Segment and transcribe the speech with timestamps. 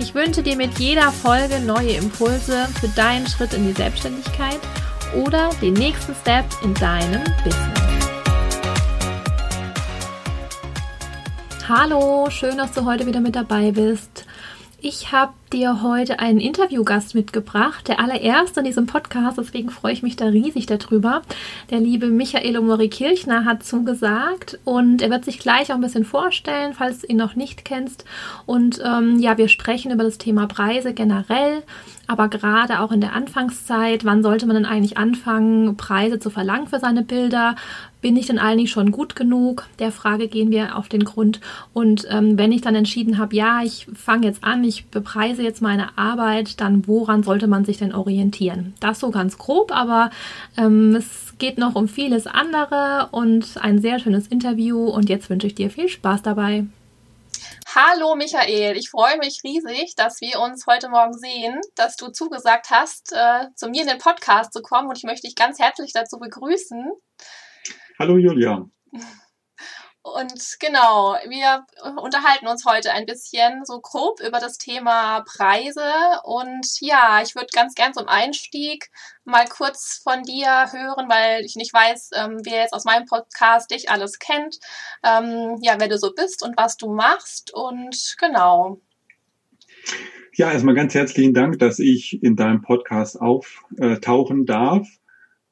[0.00, 4.58] Ich wünsche dir mit jeder Folge neue Impulse für deinen Schritt in die Selbstständigkeit
[5.14, 7.84] oder den nächsten Step in deinem Business.
[11.68, 14.26] Hallo, schön, dass du heute wieder mit dabei bist.
[14.86, 20.02] Ich habe dir heute einen Interviewgast mitgebracht, der allererste in diesem Podcast, deswegen freue ich
[20.02, 21.22] mich da riesig darüber.
[21.70, 26.04] Der liebe Michael Omori Kirchner hat zugesagt und er wird sich gleich auch ein bisschen
[26.04, 28.04] vorstellen, falls du ihn noch nicht kennst.
[28.44, 31.62] Und ähm, ja, wir sprechen über das Thema Preise generell,
[32.06, 36.66] aber gerade auch in der Anfangszeit, wann sollte man denn eigentlich anfangen, Preise zu verlangen
[36.66, 37.56] für seine Bilder?
[38.04, 39.66] Bin ich denn eigentlich schon gut genug?
[39.78, 41.40] Der Frage gehen wir auf den Grund.
[41.72, 45.62] Und ähm, wenn ich dann entschieden habe, ja, ich fange jetzt an, ich bepreise jetzt
[45.62, 48.74] meine Arbeit, dann woran sollte man sich denn orientieren?
[48.78, 50.10] Das so ganz grob, aber
[50.58, 54.84] ähm, es geht noch um vieles andere und ein sehr schönes Interview.
[54.84, 56.66] Und jetzt wünsche ich dir viel Spaß dabei.
[57.74, 62.68] Hallo Michael, ich freue mich riesig, dass wir uns heute Morgen sehen, dass du zugesagt
[62.68, 65.94] hast, äh, zu mir in den Podcast zu kommen und ich möchte dich ganz herzlich
[65.94, 66.92] dazu begrüßen.
[67.96, 68.68] Hallo Julia.
[70.02, 71.64] Und genau, wir
[72.02, 75.92] unterhalten uns heute ein bisschen so grob über das Thema Preise.
[76.24, 78.90] Und ja, ich würde ganz gern zum Einstieg
[79.24, 83.70] mal kurz von dir hören, weil ich nicht weiß, ähm, wer jetzt aus meinem Podcast
[83.70, 84.58] dich alles kennt.
[85.04, 87.54] Ähm, ja, wer du so bist und was du machst.
[87.54, 88.80] Und genau.
[90.34, 94.88] Ja, erstmal ganz herzlichen Dank, dass ich in deinem Podcast auftauchen darf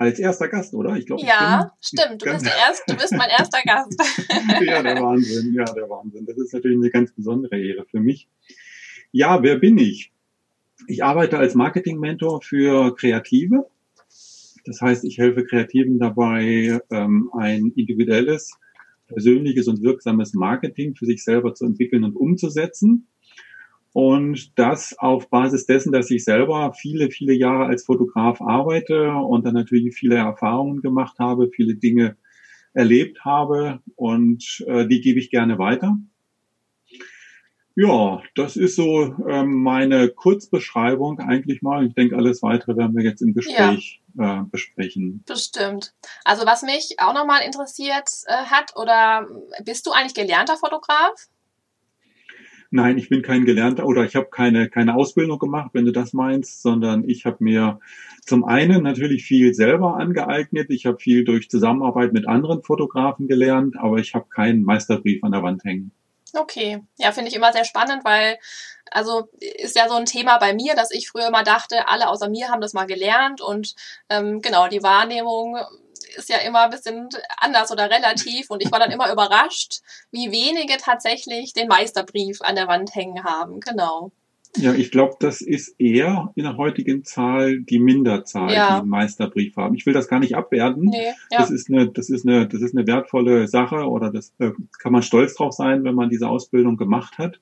[0.03, 0.97] als erster Gast, oder?
[0.97, 2.23] Ich glaube, ja, ich stimmt.
[2.23, 3.97] Du bist, der erste, du bist mein erster Gast.
[4.65, 5.53] ja, der Wahnsinn.
[5.55, 6.27] Ja, der Wahnsinn.
[6.27, 8.29] Das ist natürlich eine ganz besondere Ehre für mich.
[9.11, 10.13] Ja, wer bin ich?
[10.87, 13.67] Ich arbeite als Marketing-Mentor für Kreative.
[14.65, 18.53] Das heißt, ich helfe Kreativen dabei, ähm, ein individuelles,
[19.09, 23.09] persönliches und wirksames Marketing für sich selber zu entwickeln und umzusetzen.
[23.93, 29.45] Und das auf Basis dessen, dass ich selber viele, viele Jahre als Fotograf arbeite und
[29.45, 32.17] dann natürlich viele Erfahrungen gemacht habe, viele Dinge
[32.73, 35.99] erlebt habe und äh, die gebe ich gerne weiter.
[37.75, 41.87] Ja, das ist so ähm, meine Kurzbeschreibung eigentlich mal.
[41.87, 44.41] Ich denke, alles weitere werden wir jetzt im Gespräch ja.
[44.41, 45.23] äh, besprechen.
[45.27, 45.95] Bestimmt.
[46.25, 49.27] Also was mich auch nochmal interessiert äh, hat, oder
[49.65, 51.29] bist du eigentlich gelernter Fotograf?
[52.75, 56.15] Nein, ich bin kein Gelernter oder ich habe keine, keine Ausbildung gemacht, wenn du das
[56.15, 57.81] meinst, sondern ich habe mir
[58.25, 60.71] zum einen natürlich viel selber angeeignet.
[60.71, 65.33] Ich habe viel durch Zusammenarbeit mit anderen Fotografen gelernt, aber ich habe keinen Meisterbrief an
[65.33, 65.93] der Wand hängen.
[66.33, 68.39] Okay, ja, finde ich immer sehr spannend, weil
[68.93, 72.29] also ist ja so ein Thema bei mir, dass ich früher immer dachte, alle außer
[72.29, 73.75] mir haben das mal gelernt und
[74.09, 75.59] ähm, genau die Wahrnehmung
[76.17, 77.09] ist ja immer ein bisschen
[77.39, 79.81] anders oder relativ und ich war dann immer überrascht,
[80.11, 83.61] wie wenige tatsächlich den Meisterbrief an der Wand hängen haben.
[83.61, 84.13] Genau.
[84.57, 88.67] Ja, ich glaube, das ist eher in der heutigen Zahl die Minderzahl, ja.
[88.67, 89.75] die einen Meisterbrief haben.
[89.75, 90.85] Ich will das gar nicht abwerten.
[90.85, 91.39] Nee, ja.
[91.39, 94.93] Das ist eine, das ist eine, das ist eine wertvolle Sache oder das äh, kann
[94.93, 97.41] man stolz drauf sein, wenn man diese Ausbildung gemacht hat.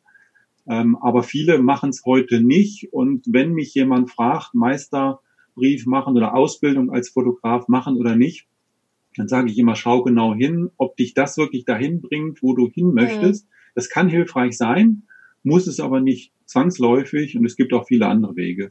[0.71, 2.93] Ähm, aber viele machen es heute nicht.
[2.93, 8.47] Und wenn mich jemand fragt, Meisterbrief machen oder Ausbildung als Fotograf machen oder nicht,
[9.17, 12.71] dann sage ich immer, schau genau hin, ob dich das wirklich dahin bringt, wo du
[12.71, 12.95] hin mhm.
[12.95, 13.47] möchtest.
[13.47, 13.51] Mhm.
[13.75, 15.03] Das kann hilfreich sein,
[15.43, 18.71] muss es aber nicht zwangsläufig und es gibt auch viele andere Wege.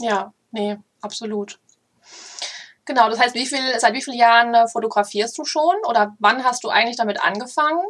[0.00, 1.58] Ja, nee, absolut.
[2.86, 6.42] Genau, das heißt, wie viel, seit wie vielen Jahren äh, fotografierst du schon oder wann
[6.42, 7.80] hast du eigentlich damit angefangen?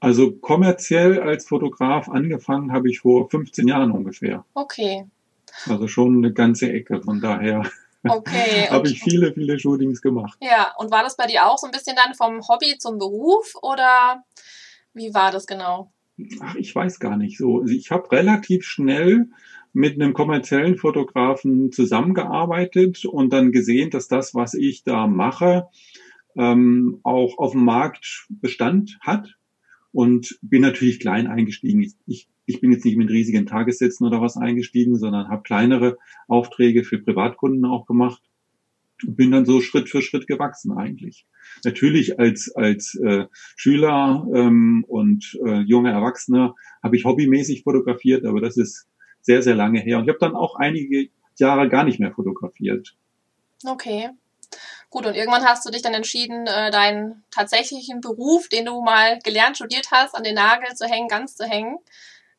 [0.00, 4.44] Also kommerziell als Fotograf angefangen habe ich vor 15 Jahren ungefähr.
[4.54, 5.06] Okay.
[5.66, 7.62] Also schon eine ganze Ecke, von daher.
[8.08, 8.68] Okay.
[8.70, 10.38] Habe ich viele, viele Shootings gemacht.
[10.40, 13.56] Ja, und war das bei dir auch so ein bisschen dann vom Hobby zum Beruf
[13.62, 14.22] oder
[14.94, 15.90] wie war das genau?
[16.40, 17.64] Ach, ich weiß gar nicht so.
[17.64, 19.28] Ich habe relativ schnell
[19.72, 25.66] mit einem kommerziellen Fotografen zusammengearbeitet und dann gesehen, dass das, was ich da mache,
[26.36, 29.35] ähm, auch auf dem Markt Bestand hat
[29.96, 31.80] und bin natürlich klein eingestiegen.
[32.06, 35.96] Ich ich bin jetzt nicht mit riesigen Tagessätzen oder was eingestiegen, sondern habe kleinere
[36.28, 38.22] Aufträge für Privatkunden auch gemacht
[39.06, 41.26] und bin dann so Schritt für Schritt gewachsen eigentlich.
[41.64, 43.24] Natürlich als als äh,
[43.56, 48.86] Schüler ähm, und äh, junger Erwachsener habe ich hobbymäßig fotografiert, aber das ist
[49.22, 49.96] sehr, sehr lange her.
[49.96, 51.08] Und ich habe dann auch einige
[51.38, 52.98] Jahre gar nicht mehr fotografiert.
[53.64, 54.10] Okay.
[54.96, 59.18] Gut, und irgendwann hast du dich dann entschieden, äh, deinen tatsächlichen Beruf, den du mal
[59.18, 61.76] gelernt, studiert hast, an den Nagel zu hängen, ganz zu hängen.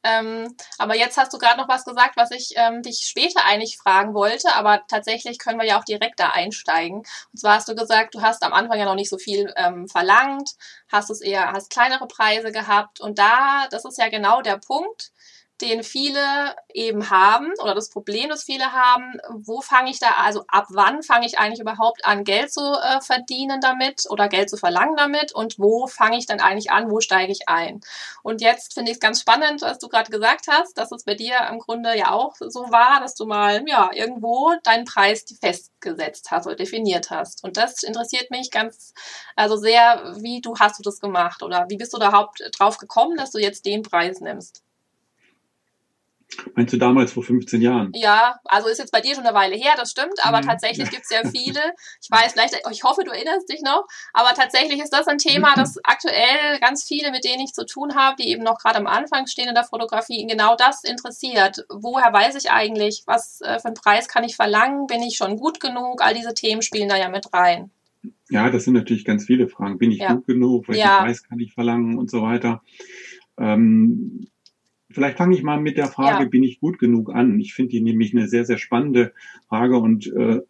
[0.02, 3.78] Ähm, aber jetzt hast du gerade noch was gesagt, was ich ähm, dich später eigentlich
[3.78, 7.04] fragen wollte, aber tatsächlich können wir ja auch direkt da einsteigen.
[7.32, 9.88] Und zwar hast du gesagt, du hast am Anfang ja noch nicht so viel ähm,
[9.88, 10.56] verlangt,
[10.92, 15.12] hast es eher, hast kleinere Preise gehabt und da, das ist ja genau der Punkt,
[15.62, 20.44] den viele eben haben oder das Problem, das viele haben, wo fange ich da, also
[20.48, 24.58] ab wann fange ich eigentlich überhaupt an, Geld zu äh, verdienen damit oder Geld zu
[24.58, 27.82] verlangen damit und wo fange ich dann eigentlich an, wo steige ich ein?
[28.22, 31.16] Und jetzt finde ich es ganz spannend, was du gerade gesagt hast, dass es bei
[31.16, 36.30] dir im Grunde ja auch so war, dass du mal ja irgendwo deinen Preis festgesetzt
[36.32, 37.44] hast oder definiert hast.
[37.44, 38.94] Und das interessiert mich ganz,
[39.36, 42.78] also sehr, wie du hast du das gemacht oder wie bist du da überhaupt drauf
[42.78, 44.64] gekommen, dass du jetzt den Preis nimmst?
[46.56, 47.92] Meinst du damals vor 15 Jahren?
[47.94, 50.48] Ja, also ist jetzt bei dir schon eine Weile her, das stimmt, aber mhm.
[50.48, 51.60] tatsächlich gibt es ja viele.
[52.02, 55.56] Ich weiß, vielleicht, ich hoffe, du erinnerst dich noch, aber tatsächlich ist das ein Thema,
[55.56, 58.88] das aktuell ganz viele, mit denen ich zu tun habe, die eben noch gerade am
[58.88, 61.66] Anfang stehen in der Fotografie, genau das interessiert.
[61.70, 64.88] Woher weiß ich eigentlich, was äh, für einen Preis kann ich verlangen?
[64.88, 66.02] Bin ich schon gut genug?
[66.02, 67.72] All diese Themen spielen da ja mit rein.
[68.30, 69.78] Ja, das sind natürlich ganz viele Fragen.
[69.78, 70.14] Bin ich ja.
[70.14, 70.68] gut genug?
[70.68, 71.00] Welchen ja.
[71.00, 72.62] Preis kann ich verlangen und so weiter?
[73.38, 74.28] Ähm,
[74.90, 76.30] Vielleicht fange ich mal mit der Frage, ja.
[76.30, 77.40] bin ich gut genug an?
[77.40, 79.14] Ich finde die nämlich eine sehr, sehr spannende
[79.50, 80.42] Frage und äh,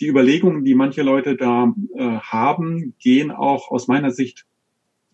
[0.00, 4.46] die Überlegungen, die manche Leute da äh, haben, gehen auch aus meiner Sicht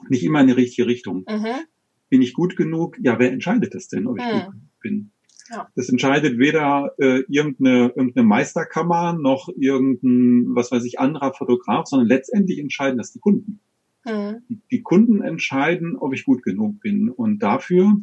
[0.09, 1.25] nicht immer in die richtige Richtung.
[1.29, 1.65] Mhm.
[2.09, 2.97] Bin ich gut genug?
[3.01, 4.31] Ja, wer entscheidet das denn, ob ich mhm.
[4.31, 5.11] gut genug bin?
[5.51, 5.69] Ja.
[5.77, 12.09] Das entscheidet weder äh, irgendeine, irgendeine Meisterkammer noch irgendein, was weiß ich, anderer Fotograf, sondern
[12.09, 13.61] letztendlich entscheiden das die Kunden.
[14.05, 14.43] Mhm.
[14.49, 17.11] Die, die Kunden entscheiden, ob ich gut genug bin.
[17.11, 17.97] Und dafür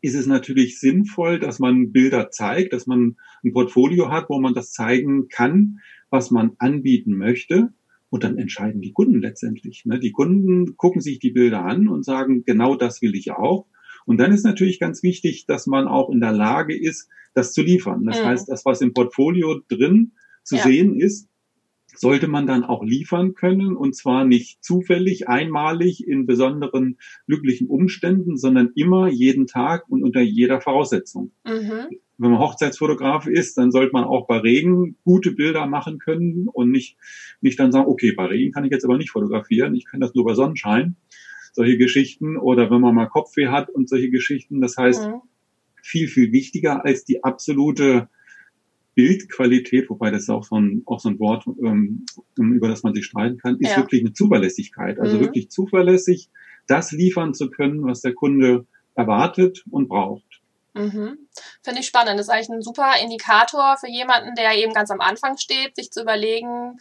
[0.00, 4.54] ist es natürlich sinnvoll, dass man Bilder zeigt, dass man ein Portfolio hat, wo man
[4.54, 5.80] das zeigen kann,
[6.10, 7.72] was man anbieten möchte.
[8.10, 9.84] Und dann entscheiden die Kunden letztendlich.
[9.84, 9.98] Ne?
[9.98, 13.66] Die Kunden gucken sich die Bilder an und sagen, genau das will ich auch.
[14.06, 17.62] Und dann ist natürlich ganz wichtig, dass man auch in der Lage ist, das zu
[17.62, 18.04] liefern.
[18.06, 18.26] Das mhm.
[18.26, 20.12] heißt, das, was im Portfolio drin
[20.42, 20.62] zu ja.
[20.62, 21.28] sehen ist,
[22.00, 28.36] sollte man dann auch liefern können und zwar nicht zufällig, einmalig in besonderen glücklichen Umständen,
[28.36, 31.32] sondern immer jeden Tag und unter jeder Voraussetzung.
[31.44, 31.98] Mhm.
[32.20, 36.70] Wenn man Hochzeitsfotograf ist, dann sollte man auch bei Regen gute Bilder machen können und
[36.70, 36.96] nicht,
[37.40, 40.14] nicht dann sagen, okay, bei Regen kann ich jetzt aber nicht fotografieren, ich kann das
[40.14, 40.96] nur bei Sonnenschein.
[41.52, 44.60] Solche Geschichten oder wenn man mal Kopfweh hat und solche Geschichten.
[44.60, 45.20] Das heißt, mhm.
[45.82, 48.08] viel, viel wichtiger als die absolute
[48.98, 52.04] Bildqualität, wobei das ist auch so ein, auch so ein Wort, ähm,
[52.36, 53.76] über das man sich streiten kann, ist ja.
[53.76, 54.98] wirklich eine Zuverlässigkeit.
[54.98, 55.20] Also mhm.
[55.20, 56.30] wirklich zuverlässig
[56.66, 58.66] das liefern zu können, was der Kunde
[58.96, 60.40] erwartet und braucht.
[60.74, 61.16] Mhm.
[61.62, 62.18] Finde ich spannend.
[62.18, 65.92] Das ist eigentlich ein super Indikator für jemanden, der eben ganz am Anfang steht, sich
[65.92, 66.78] zu überlegen,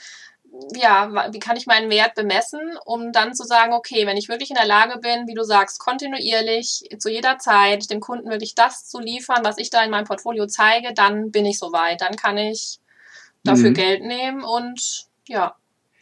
[0.75, 4.50] ja, wie kann ich meinen Wert bemessen, um dann zu sagen, okay, wenn ich wirklich
[4.50, 8.88] in der Lage bin, wie du sagst, kontinuierlich zu jeder Zeit dem Kunden wirklich das
[8.88, 12.01] zu liefern, was ich da in meinem Portfolio zeige, dann bin ich soweit.
[12.01, 12.80] Dann kann ich
[13.44, 13.75] dafür mhm.
[13.75, 15.56] Geld nehmen und ja.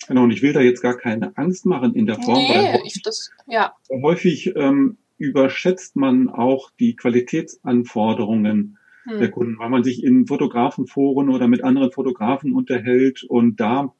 [0.08, 2.74] Genau, und ich will da jetzt gar keine Angst machen in der Form, nee, weil
[2.74, 3.76] häufig, ich das, ja.
[3.90, 9.20] häufig ähm, überschätzt man auch die Qualitätsanforderungen hm.
[9.20, 13.94] der Kunden, weil man sich in Fotografenforen oder mit anderen Fotografen unterhält und da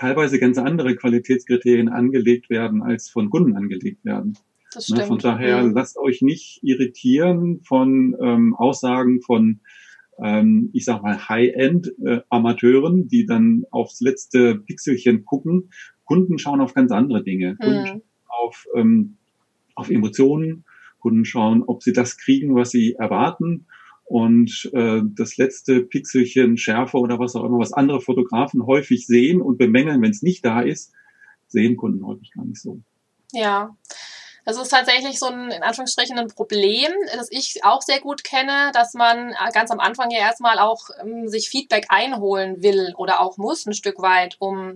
[0.00, 4.36] teilweise ganz andere Qualitätskriterien angelegt werden, als von Kunden angelegt werden.
[4.72, 5.02] Das stimmt.
[5.02, 5.74] Von daher mhm.
[5.74, 9.60] lasst euch nicht irritieren von ähm, Aussagen von,
[10.22, 15.70] ähm, ich sag mal, High-End-Amateuren, äh, die dann aufs letzte Pixelchen gucken.
[16.04, 17.52] Kunden schauen auf ganz andere Dinge.
[17.52, 17.64] Mhm.
[17.64, 19.16] Kunden schauen auf, ähm,
[19.74, 20.64] auf Emotionen.
[20.98, 23.66] Kunden schauen, ob sie das kriegen, was sie erwarten
[24.10, 29.40] und äh, das letzte Pixelchen Schärfe oder was auch immer, was andere Fotografen häufig sehen
[29.40, 30.92] und bemängeln, wenn es nicht da ist,
[31.46, 32.80] sehen Kunden häufig gar nicht so.
[33.32, 33.76] Ja.
[34.44, 38.70] Das ist tatsächlich so ein, in Anführungsstrichen, ein Problem, das ich auch sehr gut kenne,
[38.72, 43.36] dass man ganz am Anfang ja erstmal auch ähm, sich Feedback einholen will oder auch
[43.36, 44.74] muss ein Stück weit, um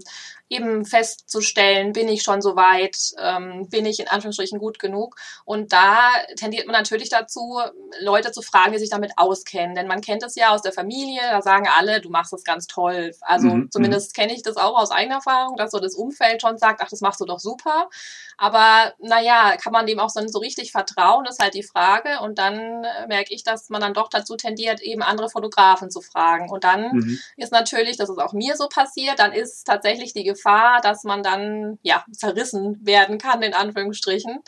[0.50, 5.16] eben festzustellen, bin ich schon so weit, ähm, bin ich in Anführungsstrichen gut genug.
[5.44, 7.60] Und da tendiert man natürlich dazu,
[8.00, 9.74] Leute zu fragen, die sich damit auskennen.
[9.74, 12.66] Denn man kennt es ja aus der Familie, da sagen alle, du machst das ganz
[12.66, 13.12] toll.
[13.22, 13.70] Also mhm.
[13.70, 14.20] zumindest mhm.
[14.20, 17.00] kenne ich das auch aus eigener Erfahrung, dass so das Umfeld schon sagt, ach, das
[17.00, 17.88] machst du doch super.
[18.36, 22.20] Aber naja, kann man dem auch so, so richtig vertrauen, ist halt die Frage.
[22.20, 26.00] Und dann äh, merke ich, dass man dann doch dazu tendiert, eben andere Fotografen zu
[26.00, 26.50] fragen.
[26.50, 27.18] Und dann mhm.
[27.36, 31.22] ist natürlich, das ist auch mir so passiert, dann ist tatsächlich die Gefahr, dass man
[31.22, 34.40] dann ja zerrissen werden kann, in Anführungsstrichen.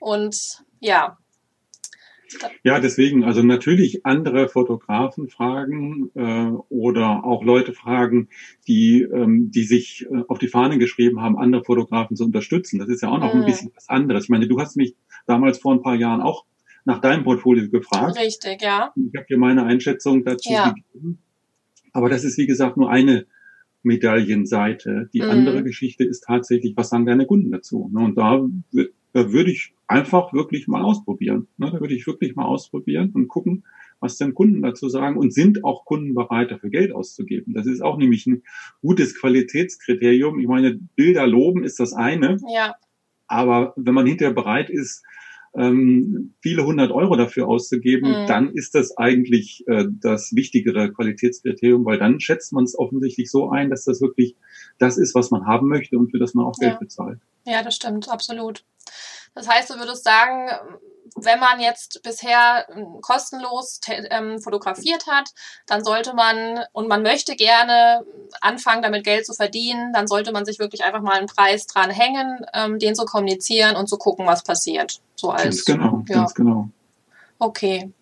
[0.00, 1.18] Und ja,
[2.64, 8.28] Ja, deswegen, also natürlich andere Fotografen fragen äh, oder auch Leute fragen,
[8.66, 12.78] die, ähm, die sich äh, auf die Fahne geschrieben haben, andere Fotografen zu unterstützen.
[12.78, 13.40] Das ist ja auch noch mhm.
[13.40, 14.24] ein bisschen was anderes.
[14.24, 14.94] Ich meine, du hast mich
[15.26, 16.44] damals vor ein paar Jahren auch
[16.84, 18.18] nach deinem Portfolio gefragt.
[18.18, 18.92] Richtig, ja.
[18.96, 20.70] Ich habe dir meine Einschätzung dazu ja.
[20.70, 21.18] gegeben.
[21.92, 23.26] Aber das ist, wie gesagt, nur eine
[23.82, 25.08] Medaillenseite.
[25.12, 25.30] Die mhm.
[25.30, 27.90] andere Geschichte ist tatsächlich, was sagen deine Kunden dazu?
[27.92, 28.00] Ne?
[28.00, 28.44] Und da,
[29.12, 31.48] da würde ich einfach wirklich mal ausprobieren.
[31.58, 31.70] Ne?
[31.70, 33.64] Da würde ich wirklich mal ausprobieren und gucken,
[34.00, 37.54] was denn Kunden dazu sagen und sind auch Kunden bereit, dafür Geld auszugeben.
[37.54, 38.42] Das ist auch nämlich ein
[38.80, 40.40] gutes Qualitätskriterium.
[40.40, 42.38] Ich meine, Bilder loben ist das eine.
[42.52, 42.74] Ja.
[43.28, 45.04] Aber wenn man hinterher bereit ist,
[45.54, 48.26] ähm, viele hundert Euro dafür auszugeben, mhm.
[48.26, 53.50] dann ist das eigentlich äh, das wichtigere Qualitätskriterium, weil dann schätzt man es offensichtlich so
[53.50, 54.34] ein, dass das wirklich
[54.78, 56.78] das ist, was man haben möchte und für das man auch Geld ja.
[56.78, 57.18] bezahlt.
[57.44, 58.64] Ja, das stimmt, absolut.
[59.34, 60.50] Das heißt, du würdest sagen,
[61.16, 65.30] wenn man jetzt bisher ähm, kostenlos ähm, fotografiert hat,
[65.66, 68.04] dann sollte man und man möchte gerne
[68.40, 71.90] anfangen, damit Geld zu verdienen, dann sollte man sich wirklich einfach mal einen Preis dran
[71.90, 75.00] hängen, ähm, den zu kommunizieren und zu gucken, was passiert.
[75.14, 76.14] So als, ganz genau, ja.
[76.16, 76.68] ganz genau.
[77.38, 77.92] Okay.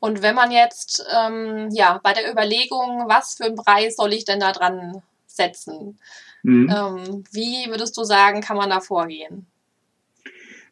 [0.00, 4.24] Und wenn man jetzt ähm, ja bei der Überlegung, was für einen Preis soll ich
[4.24, 5.02] denn da dran
[5.36, 5.98] setzen,
[6.42, 6.70] mhm.
[6.70, 9.46] ähm, wie würdest du sagen, kann man da vorgehen?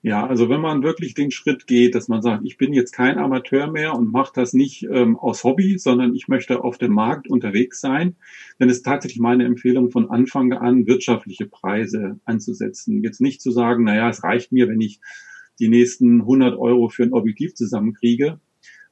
[0.03, 3.19] Ja, also wenn man wirklich den Schritt geht, dass man sagt, ich bin jetzt kein
[3.19, 7.29] Amateur mehr und mache das nicht ähm, aus Hobby, sondern ich möchte auf dem Markt
[7.29, 8.17] unterwegs sein,
[8.59, 13.03] dann ist tatsächlich meine Empfehlung von Anfang an, wirtschaftliche Preise anzusetzen.
[13.03, 15.01] Jetzt nicht zu sagen, naja, es reicht mir, wenn ich
[15.59, 18.41] die nächsten 100 Euro für ein Objektiv zusammenkriege,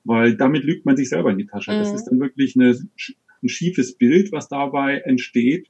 [0.05, 1.73] weil damit lügt man sich selber in die Tasche.
[1.73, 1.79] Mhm.
[1.79, 2.79] Das ist dann wirklich eine,
[3.43, 5.69] ein schiefes Bild, was dabei entsteht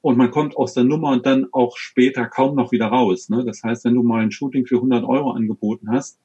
[0.00, 3.28] und man kommt aus der Nummer und dann auch später kaum noch wieder raus.
[3.28, 3.44] Ne?
[3.44, 6.20] Das heißt, wenn du mal ein Shooting für 100 Euro angeboten hast,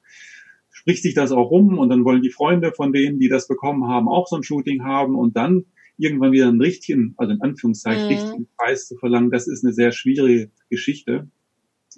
[0.70, 3.88] spricht sich das auch rum und dann wollen die Freunde von denen, die das bekommen
[3.88, 5.66] haben, auch so ein Shooting haben und dann
[5.98, 8.08] irgendwann wieder einen richtigen, also in Anführungszeichen, mhm.
[8.08, 11.28] richtigen Preis zu verlangen, das ist eine sehr schwierige Geschichte.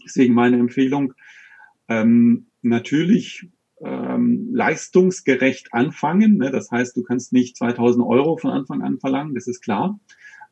[0.04, 1.14] Deswegen meine Empfehlung,
[1.88, 3.49] ähm, natürlich
[3.85, 6.38] ähm, leistungsgerecht anfangen.
[6.38, 6.50] Ne?
[6.50, 9.99] Das heißt, du kannst nicht 2000 Euro von Anfang an verlangen, das ist klar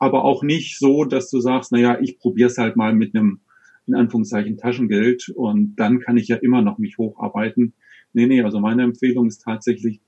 [0.03, 3.39] aber auch nicht so, dass du sagst, naja, ich probiere es halt mal mit einem,
[3.87, 7.75] in Anführungszeichen, Taschengeld und dann kann ich ja immer noch mich hocharbeiten.
[8.13, 10.01] Nee, nee, also meine Empfehlung ist tatsächlich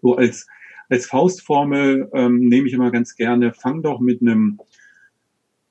[0.00, 0.46] so als,
[0.88, 4.60] als Faustformel ähm, nehme ich immer ganz gerne, fang doch mit einem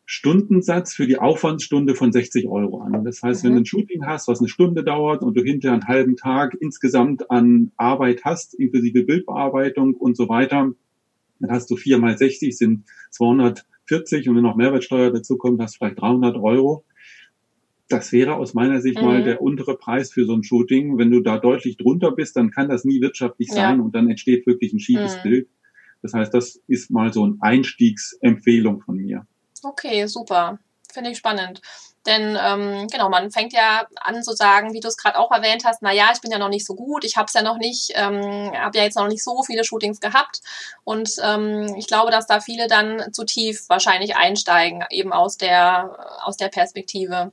[0.05, 3.03] Stundensatz für die Aufwandsstunde von 60 Euro an.
[3.03, 3.47] Das heißt, mhm.
[3.47, 6.55] wenn du ein Shooting hast, was eine Stunde dauert und du hinterher einen halben Tag
[6.59, 10.71] insgesamt an Arbeit hast, inklusive Bildbearbeitung und so weiter,
[11.39, 15.75] dann hast du vier mal 60 sind 240 und wenn noch Mehrwertsteuer dazu kommt, hast
[15.75, 16.85] du vielleicht 300 Euro.
[17.87, 19.05] Das wäre aus meiner Sicht mhm.
[19.05, 20.97] mal der untere Preis für so ein Shooting.
[20.97, 23.83] Wenn du da deutlich drunter bist, dann kann das nie wirtschaftlich sein ja.
[23.83, 25.29] und dann entsteht wirklich ein schiefes mhm.
[25.29, 25.47] Bild.
[26.01, 29.25] Das heißt, das ist mal so eine Einstiegsempfehlung von mir.
[29.65, 30.59] Okay, super.
[30.93, 31.59] Finde ich spannend.
[32.05, 35.63] Denn ähm, genau, man fängt ja an zu sagen, wie du es gerade auch erwähnt
[35.65, 37.57] hast, na ja, ich bin ja noch nicht so gut, ich habe es ja noch
[37.57, 40.41] nicht, ähm, habe ja jetzt noch nicht so viele Shootings gehabt.
[40.83, 45.97] Und ähm, ich glaube, dass da viele dann zu tief wahrscheinlich einsteigen, eben aus der,
[46.23, 47.31] aus der Perspektive.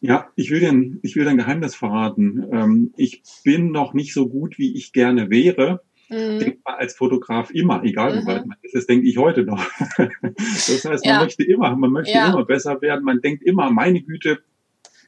[0.00, 2.48] Ja, ich will dir, ich will dein Geheimnis verraten.
[2.50, 5.82] Ähm, ich bin noch nicht so gut, wie ich gerne wäre.
[6.10, 6.40] Mhm.
[6.40, 8.26] Denkt man als Fotograf immer, egal wie mhm.
[8.26, 9.64] weit man ist, das denke ich heute noch.
[9.96, 11.22] das heißt, man ja.
[11.22, 12.32] möchte immer, man möchte ja.
[12.32, 13.04] immer besser werden.
[13.04, 14.40] Man denkt immer, meine Güte,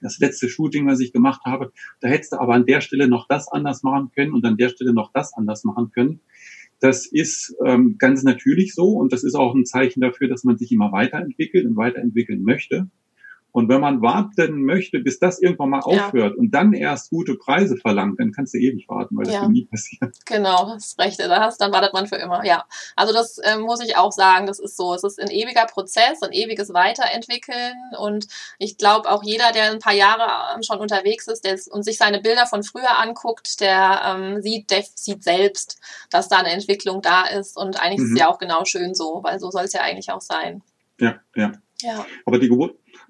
[0.00, 3.26] das letzte Shooting, was ich gemacht habe, da hättest du aber an der Stelle noch
[3.28, 6.20] das anders machen können und an der Stelle noch das anders machen können.
[6.80, 10.58] Das ist ähm, ganz natürlich so und das ist auch ein Zeichen dafür, dass man
[10.58, 12.88] sich immer weiterentwickelt und weiterentwickeln möchte.
[13.52, 16.06] Und wenn man warten möchte, bis das irgendwann mal ja.
[16.06, 19.48] aufhört und dann erst gute Preise verlangt, dann kannst du ewig warten, weil das ja.
[19.48, 20.16] nie passiert.
[20.24, 22.44] Genau, das Rechte da hast, dann wartet man für immer.
[22.44, 22.64] Ja,
[22.96, 24.94] also das äh, muss ich auch sagen, das ist so.
[24.94, 28.26] Es ist ein ewiger Prozess, ein ewiges Weiterentwickeln und
[28.58, 31.98] ich glaube auch jeder, der ein paar Jahre ähm, schon unterwegs ist der, und sich
[31.98, 35.78] seine Bilder von früher anguckt, der ähm, sieht, der sieht selbst,
[36.10, 38.06] dass da eine Entwicklung da ist und eigentlich mhm.
[38.06, 40.62] ist es ja auch genau schön so, weil so soll es ja eigentlich auch sein.
[40.98, 41.52] Ja, ja.
[41.82, 42.06] Ja.
[42.24, 42.48] Aber die,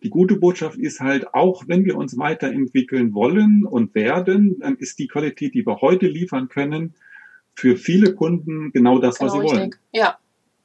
[0.02, 4.98] die gute Botschaft ist halt, auch wenn wir uns weiterentwickeln wollen und werden, dann ist
[4.98, 6.94] die Qualität, die wir heute liefern können,
[7.54, 9.58] für viele Kunden genau das, genau was sie richtig.
[9.58, 9.74] wollen.
[9.92, 10.18] Ja,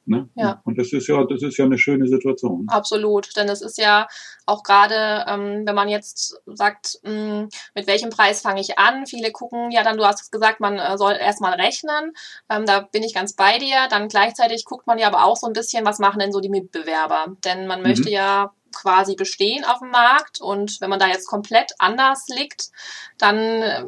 [0.08, 0.28] Ne?
[0.34, 0.60] Ja.
[0.64, 2.66] Und das ist ja, das ist ja eine schöne Situation.
[2.68, 4.08] Absolut, denn es ist ja
[4.46, 9.06] auch gerade, ähm, wenn man jetzt sagt, mh, hm, mit welchem Preis fange ich an?
[9.06, 12.12] Viele gucken, ja, dann du hast gesagt, man äh, soll erstmal rechnen.
[12.48, 13.88] Ähm, da bin ich ganz bei dir.
[13.90, 16.48] Dann gleichzeitig guckt man ja aber auch so ein bisschen, was machen denn so die
[16.48, 17.36] Mitbewerber?
[17.44, 18.14] Denn man möchte mhm.
[18.14, 20.40] ja quasi bestehen auf dem Markt.
[20.40, 22.70] Und wenn man da jetzt komplett anders liegt,
[23.18, 23.84] dann äh,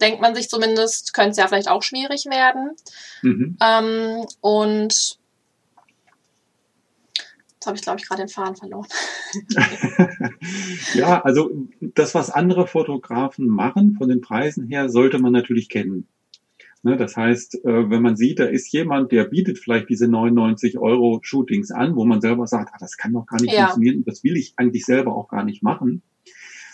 [0.00, 2.76] denkt man sich zumindest, könnte es ja vielleicht auch schwierig werden.
[3.22, 3.56] Mhm.
[3.60, 5.18] Ähm, und
[7.62, 8.88] Jetzt habe ich, glaube ich, gerade den Faden verloren.
[10.94, 11.48] ja, also
[11.80, 16.08] das, was andere Fotografen machen, von den Preisen her, sollte man natürlich kennen.
[16.82, 20.76] Ne, das heißt, äh, wenn man sieht, da ist jemand, der bietet vielleicht diese 99
[20.78, 23.68] Euro Shootings an, wo man selber sagt, ah, das kann doch gar nicht ja.
[23.68, 26.02] funktionieren, das will ich eigentlich selber auch gar nicht machen.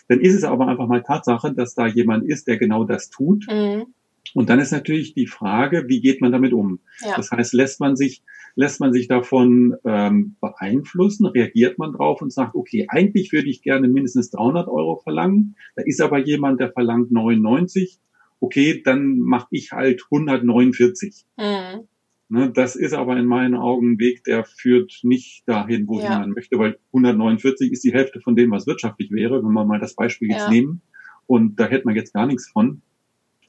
[0.09, 3.45] Dann ist es aber einfach mal Tatsache, dass da jemand ist, der genau das tut.
[3.51, 3.93] Mhm.
[4.33, 6.81] Und dann ist natürlich die Frage, wie geht man damit um?
[7.03, 7.15] Ja.
[7.17, 8.23] Das heißt, lässt man sich
[8.59, 13.63] lässt man sich davon ähm, beeinflussen, reagiert man drauf und sagt, okay, eigentlich würde ich
[13.63, 18.01] gerne mindestens 300 Euro verlangen, da ist aber jemand, der verlangt 99,
[18.41, 21.25] okay, dann mache ich halt 149.
[21.37, 21.87] Mhm.
[22.31, 26.19] Ne, das ist aber in meinen Augen ein Weg, der führt nicht dahin, wo ja.
[26.19, 29.79] man möchte, weil 149 ist die Hälfte von dem, was wirtschaftlich wäre, wenn wir mal
[29.79, 30.51] das Beispiel jetzt ja.
[30.51, 30.83] nehmen.
[31.27, 32.83] Und da hätte man jetzt gar nichts von.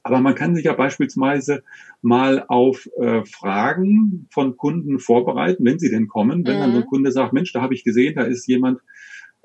[0.03, 1.63] Aber man kann sich ja beispielsweise
[2.01, 6.45] mal auf äh, Fragen von Kunden vorbereiten, wenn sie denn kommen.
[6.45, 6.59] Wenn mhm.
[6.61, 6.85] dann so ein.
[6.85, 8.79] Kunde sagt, Mensch, da habe ich gesehen, da ist jemand,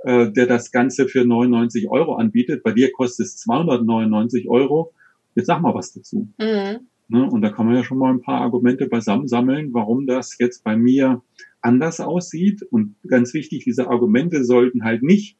[0.05, 2.63] äh, der das Ganze für 99 Euro anbietet.
[2.63, 4.93] Bei dir kostet es 299 Euro.
[5.35, 6.29] Jetzt sag mal was dazu.
[6.39, 6.87] Mhm.
[7.09, 7.29] Ne?
[7.31, 10.65] Und da kann man ja schon mal ein paar Argumente beisammen sammeln, warum das jetzt
[10.65, 11.23] bei mir
[11.61, 12.63] anders aussieht.
[12.63, 15.37] Und ganz wichtig, diese Argumente sollten halt nicht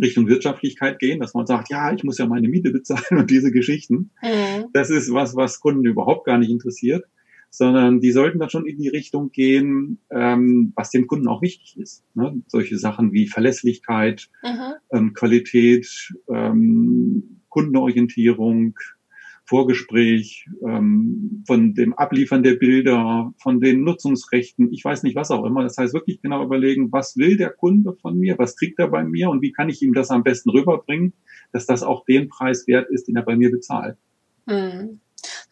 [0.00, 3.52] Richtung Wirtschaftlichkeit gehen, dass man sagt, ja, ich muss ja meine Miete bezahlen und diese
[3.52, 4.10] Geschichten.
[4.22, 4.66] Mhm.
[4.72, 7.04] Das ist was, was Kunden überhaupt gar nicht interessiert,
[7.50, 11.78] sondern die sollten dann schon in die Richtung gehen, ähm, was dem Kunden auch wichtig
[11.78, 12.04] ist.
[12.14, 12.42] Ne?
[12.48, 14.74] Solche Sachen wie Verlässlichkeit, mhm.
[14.92, 18.74] ähm, Qualität, ähm, Kundenorientierung,
[19.46, 25.44] Vorgespräch, ähm, von dem Abliefern der Bilder, von den Nutzungsrechten, ich weiß nicht was auch
[25.44, 25.62] immer.
[25.62, 29.04] Das heißt wirklich genau überlegen, was will der Kunde von mir, was kriegt er bei
[29.04, 31.12] mir und wie kann ich ihm das am besten rüberbringen,
[31.52, 33.98] dass das auch den Preis wert ist, den er bei mir bezahlt.
[34.46, 35.00] Hm.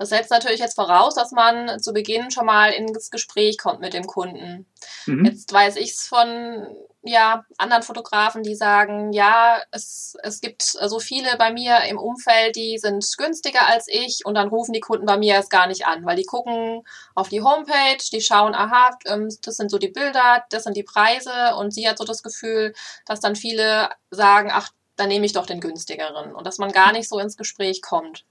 [0.02, 3.94] Das setzt natürlich jetzt voraus, dass man zu Beginn schon mal ins Gespräch kommt mit
[3.94, 4.66] dem Kunden.
[5.06, 5.24] Mhm.
[5.24, 6.74] Jetzt weiß ich es von
[7.04, 12.56] ja, anderen Fotografen, die sagen, ja, es, es gibt so viele bei mir im Umfeld,
[12.56, 15.86] die sind günstiger als ich und dann rufen die Kunden bei mir erst gar nicht
[15.86, 16.82] an, weil die gucken
[17.14, 20.82] auf die Homepage, die schauen, aha, ähm, das sind so die Bilder, das sind die
[20.82, 22.74] Preise und sie hat so das Gefühl,
[23.06, 26.90] dass dann viele sagen, ach, dann nehme ich doch den günstigeren und dass man gar
[26.90, 28.24] nicht so ins Gespräch kommt.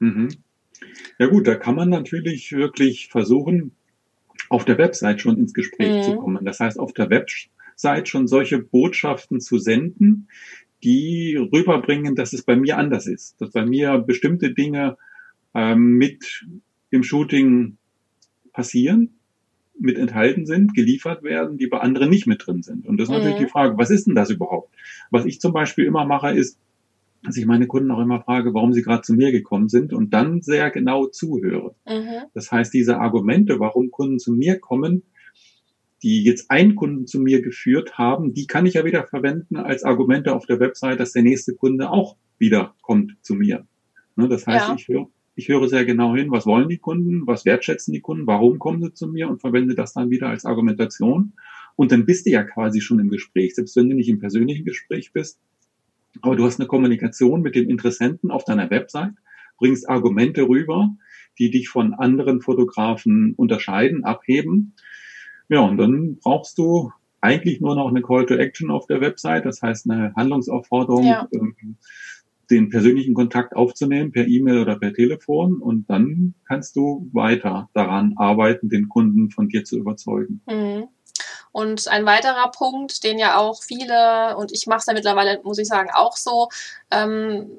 [0.00, 0.42] Mhm.
[1.18, 3.72] Ja gut, da kann man natürlich wirklich versuchen,
[4.48, 6.02] auf der Website schon ins Gespräch mhm.
[6.02, 6.44] zu kommen.
[6.44, 10.28] Das heißt, auf der Website schon solche Botschaften zu senden,
[10.82, 14.96] die rüberbringen, dass es bei mir anders ist, dass bei mir bestimmte Dinge
[15.54, 16.44] ähm, mit
[16.90, 17.76] im Shooting
[18.52, 19.14] passieren,
[19.78, 22.86] mit enthalten sind, geliefert werden, die bei anderen nicht mit drin sind.
[22.86, 23.18] Und das ist mhm.
[23.18, 24.74] natürlich die Frage, was ist denn das überhaupt?
[25.10, 26.58] Was ich zum Beispiel immer mache, ist,
[27.24, 30.12] dass ich meine Kunden auch immer frage, warum sie gerade zu mir gekommen sind und
[30.12, 31.74] dann sehr genau zuhöre.
[31.86, 32.26] Mhm.
[32.34, 35.04] Das heißt, diese Argumente, warum Kunden zu mir kommen,
[36.02, 39.84] die jetzt einen Kunden zu mir geführt haben, die kann ich ja wieder verwenden als
[39.84, 43.66] Argumente auf der Website, dass der nächste Kunde auch wieder kommt zu mir.
[44.16, 44.74] Ne, das heißt, ja.
[44.74, 48.26] ich höre ich höre sehr genau hin, was wollen die Kunden, was wertschätzen die Kunden,
[48.26, 51.32] warum kommen sie zu mir und verwende das dann wieder als Argumentation.
[51.74, 54.64] Und dann bist du ja quasi schon im Gespräch, selbst wenn du nicht im persönlichen
[54.66, 55.40] Gespräch bist,
[56.20, 59.14] aber du hast eine Kommunikation mit dem Interessenten auf deiner Website,
[59.58, 60.94] bringst Argumente rüber,
[61.38, 64.74] die dich von anderen Fotografen unterscheiden, abheben.
[65.48, 69.46] Ja, und dann brauchst du eigentlich nur noch eine Call to Action auf der Website,
[69.46, 71.28] das heißt eine Handlungsaufforderung, ja.
[71.32, 71.76] ähm,
[72.50, 78.14] den persönlichen Kontakt aufzunehmen per E-Mail oder per Telefon und dann kannst du weiter daran
[78.16, 80.42] arbeiten, den Kunden von dir zu überzeugen.
[80.46, 80.88] Mhm.
[81.52, 85.58] Und ein weiterer Punkt, den ja auch viele, und ich mache es ja mittlerweile, muss
[85.58, 86.48] ich sagen, auch so,
[86.90, 87.50] ähm,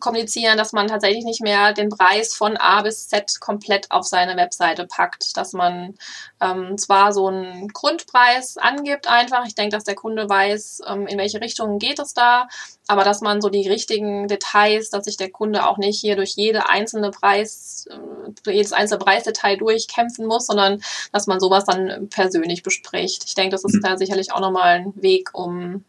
[0.00, 4.36] kommunizieren, dass man tatsächlich nicht mehr den Preis von A bis Z komplett auf seine
[4.36, 5.36] Webseite packt.
[5.36, 5.94] Dass man
[6.40, 11.18] ähm, zwar so einen Grundpreis angibt einfach, ich denke, dass der Kunde weiß, ähm, in
[11.18, 12.48] welche Richtung geht es da,
[12.88, 16.32] aber dass man so die richtigen Details, dass sich der Kunde auch nicht hier durch
[16.36, 20.80] jede einzelne Preis, äh, jedes einzelne Preisdetail durchkämpfen muss, sondern
[21.12, 23.24] dass man sowas dann persönlich bespricht.
[23.26, 23.82] Ich denke, das ist mhm.
[23.82, 25.84] da sicherlich auch nochmal ein Weg, um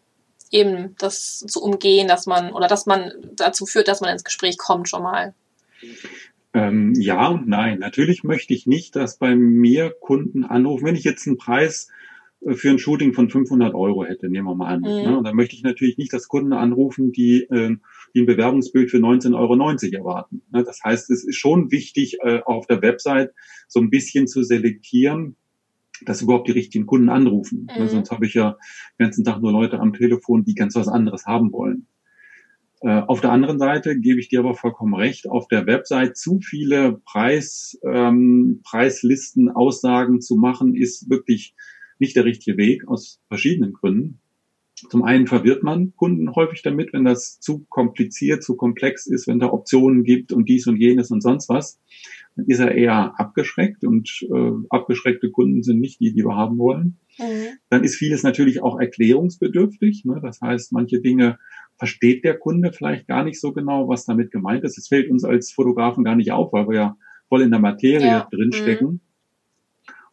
[0.51, 4.57] eben das zu umgehen, dass man oder dass man dazu führt, dass man ins Gespräch
[4.57, 5.33] kommt schon mal.
[6.53, 7.79] Ähm, ja und nein.
[7.79, 11.87] Natürlich möchte ich nicht, dass bei mir Kunden anrufen, wenn ich jetzt einen Preis
[12.47, 14.81] für ein Shooting von 500 Euro hätte, nehmen wir mal an.
[14.81, 14.87] Mhm.
[14.87, 15.17] Ne?
[15.17, 17.75] Und dann möchte ich natürlich nicht, dass Kunden anrufen, die, äh,
[18.13, 20.41] die ein Bewerbungsbild für 19,90 Euro erwarten.
[20.51, 20.63] Ne?
[20.63, 23.31] Das heißt, es ist schon wichtig, äh, auf der Website
[23.67, 25.35] so ein bisschen zu selektieren,
[26.05, 27.67] dass überhaupt die richtigen Kunden anrufen.
[27.77, 27.87] Mhm.
[27.87, 28.57] Sonst habe ich ja
[28.97, 31.87] den ganzen Tag nur Leute am Telefon, die ganz was anderes haben wollen.
[32.81, 36.39] Äh, auf der anderen Seite gebe ich dir aber vollkommen recht, auf der Website zu
[36.39, 41.53] viele Preis, ähm, Preislisten, Aussagen zu machen, ist wirklich
[41.99, 44.19] nicht der richtige Weg aus verschiedenen Gründen.
[44.89, 49.39] Zum einen verwirrt man Kunden häufig damit, wenn das zu kompliziert, zu komplex ist, wenn
[49.39, 51.81] da Optionen gibt und dies und jenes und sonst was.
[52.35, 56.57] Dann ist er eher abgeschreckt und äh, abgeschreckte Kunden sind nicht die, die wir haben
[56.57, 56.97] wollen.
[57.17, 57.57] Mhm.
[57.69, 60.05] Dann ist vieles natürlich auch erklärungsbedürftig.
[60.05, 60.19] Ne?
[60.21, 61.37] Das heißt, manche Dinge
[61.77, 64.77] versteht der Kunde vielleicht gar nicht so genau, was damit gemeint ist.
[64.77, 68.07] Es fällt uns als Fotografen gar nicht auf, weil wir ja voll in der Materie
[68.07, 68.27] ja.
[68.31, 68.87] drinstecken.
[68.87, 69.01] Mhm.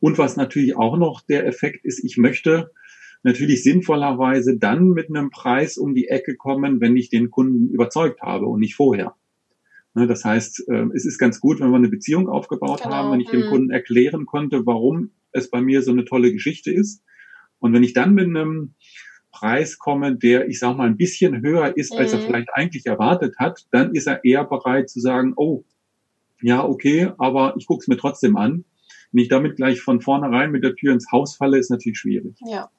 [0.06, 2.70] Und was natürlich auch noch der Effekt ist, ich möchte
[3.24, 8.22] natürlich sinnvollerweise dann mit einem Preis um die Ecke kommen, wenn ich den Kunden überzeugt
[8.22, 9.16] habe und nicht vorher.
[9.94, 12.94] Ne, das heißt, ähm, es ist ganz gut, wenn wir eine Beziehung aufgebaut genau.
[12.94, 13.50] haben, wenn ich dem mhm.
[13.50, 17.02] Kunden erklären konnte, warum es bei mir so eine tolle Geschichte ist.
[17.58, 18.74] Und wenn ich dann mit einem
[19.32, 22.26] Preis komme, der, ich sag mal, ein bisschen höher ist, als er mhm.
[22.26, 25.64] vielleicht eigentlich erwartet hat, dann ist er eher bereit zu sagen, oh,
[26.40, 28.64] ja, okay, aber ich gucke es mir trotzdem an.
[29.12, 32.34] Wenn ich damit gleich von vornherein mit der Tür ins Haus falle, ist natürlich schwierig.
[32.44, 32.70] Ja.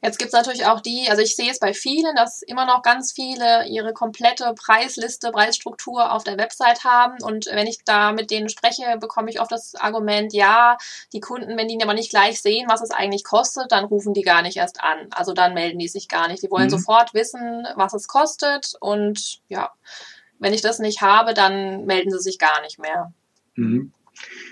[0.00, 2.82] Jetzt gibt es natürlich auch die, also ich sehe es bei vielen, dass immer noch
[2.82, 7.20] ganz viele ihre komplette Preisliste, Preisstruktur auf der Website haben.
[7.22, 10.76] Und wenn ich da mit denen spreche, bekomme ich oft das Argument, ja,
[11.12, 14.22] die Kunden, wenn die aber nicht gleich sehen, was es eigentlich kostet, dann rufen die
[14.22, 15.08] gar nicht erst an.
[15.10, 16.44] Also dann melden die sich gar nicht.
[16.44, 16.70] Die wollen mhm.
[16.70, 18.74] sofort wissen, was es kostet.
[18.80, 19.72] Und ja,
[20.38, 23.12] wenn ich das nicht habe, dann melden sie sich gar nicht mehr.
[23.56, 23.92] Mhm.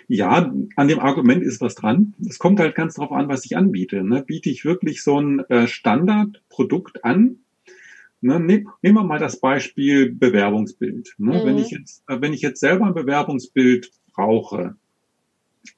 [0.08, 2.14] Ja, an dem Argument ist was dran.
[2.28, 4.04] Es kommt halt ganz drauf an, was ich anbiete.
[4.04, 4.22] Ne?
[4.22, 7.38] Biete ich wirklich so ein äh, Standardprodukt an?
[8.20, 8.38] Ne?
[8.38, 11.14] Nehmen wir mal das Beispiel Bewerbungsbild.
[11.18, 11.40] Ne?
[11.40, 11.46] Mhm.
[11.46, 14.76] Wenn ich jetzt, äh, wenn ich jetzt selber ein Bewerbungsbild brauche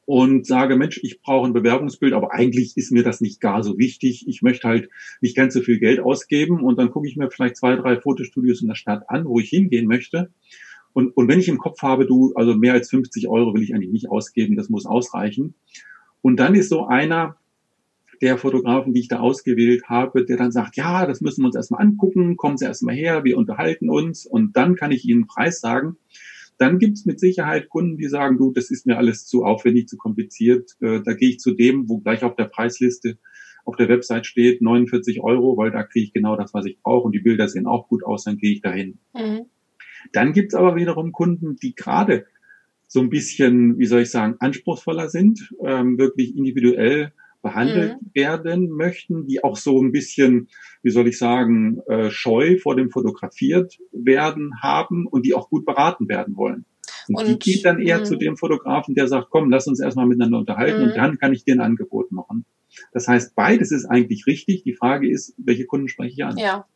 [0.05, 3.79] und sage, Mensch, ich brauche ein Bewerbungsbild, aber eigentlich ist mir das nicht gar so
[3.79, 4.29] wichtig.
[4.29, 4.91] Ich möchte halt
[5.23, 8.61] nicht ganz so viel Geld ausgeben und dann gucke ich mir vielleicht zwei, drei Fotostudios
[8.61, 10.31] in der Stadt an, wo ich hingehen möchte
[10.93, 13.75] und, und wenn ich im Kopf habe, du, also mehr als 50 Euro will ich
[13.75, 15.55] eigentlich nicht ausgeben, das muss ausreichen.
[16.23, 17.37] Und dann ist so einer
[18.21, 21.57] der Fotografen, die ich da ausgewählt habe, der dann sagt, ja, das müssen wir uns
[21.57, 25.27] erstmal angucken, kommen Sie erstmal her, wir unterhalten uns und dann kann ich Ihnen einen
[25.29, 25.97] Preis sagen.
[26.59, 29.87] Dann gibt es mit Sicherheit Kunden, die sagen, du, das ist mir alles zu aufwendig,
[29.87, 30.73] zu kompliziert.
[30.81, 33.19] Äh, da gehe ich zu dem, wo gleich auf der Preisliste
[33.65, 37.05] auf der Website steht 49 Euro, weil da kriege ich genau das, was ich brauche
[37.05, 38.99] und die Bilder sehen auch gut aus, dann gehe ich dahin.
[39.15, 39.45] Mhm.
[40.13, 42.27] Dann gibt's aber wiederum Kunden, die gerade
[42.87, 48.11] so ein bisschen, wie soll ich sagen, anspruchsvoller sind, ähm, wirklich individuell behandelt mhm.
[48.15, 50.49] werden möchten, die auch so ein bisschen,
[50.83, 55.65] wie soll ich sagen, äh, scheu vor dem fotografiert werden haben und die auch gut
[55.65, 56.65] beraten werden wollen.
[57.09, 58.05] Und, und die geht dann eher mh.
[58.05, 60.89] zu dem Fotografen, der sagt, komm, lass uns erstmal miteinander unterhalten mhm.
[60.89, 62.45] und dann kann ich dir ein Angebot machen.
[62.93, 64.63] Das heißt, beides ist eigentlich richtig.
[64.63, 66.37] Die Frage ist, welche Kunden spreche ich an?
[66.37, 66.67] Ja,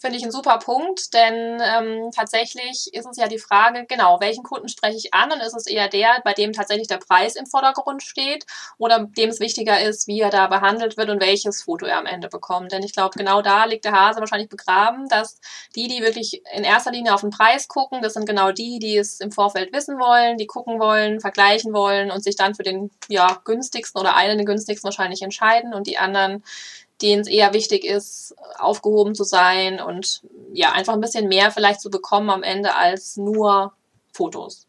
[0.00, 4.44] Finde ich ein super Punkt, denn ähm, tatsächlich ist es ja die Frage, genau, welchen
[4.44, 7.46] Kunden spreche ich an und ist es eher der, bei dem tatsächlich der Preis im
[7.46, 8.46] Vordergrund steht
[8.78, 12.06] oder dem es wichtiger ist, wie er da behandelt wird und welches Foto er am
[12.06, 12.70] Ende bekommt.
[12.70, 15.40] Denn ich glaube, genau da liegt der Hase wahrscheinlich begraben, dass
[15.74, 18.96] die, die wirklich in erster Linie auf den Preis gucken, das sind genau die, die
[18.96, 22.92] es im Vorfeld wissen wollen, die gucken wollen, vergleichen wollen und sich dann für den
[23.08, 26.44] ja, günstigsten oder einen der günstigsten wahrscheinlich entscheiden und die anderen,
[27.02, 31.80] denen es eher wichtig ist, aufgehoben zu sein und ja, einfach ein bisschen mehr vielleicht
[31.80, 33.72] zu bekommen am Ende als nur
[34.12, 34.66] Fotos.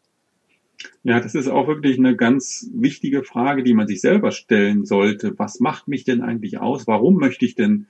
[1.02, 5.38] Ja, das ist auch wirklich eine ganz wichtige Frage, die man sich selber stellen sollte.
[5.38, 6.86] Was macht mich denn eigentlich aus?
[6.86, 7.86] Warum möchte ich denn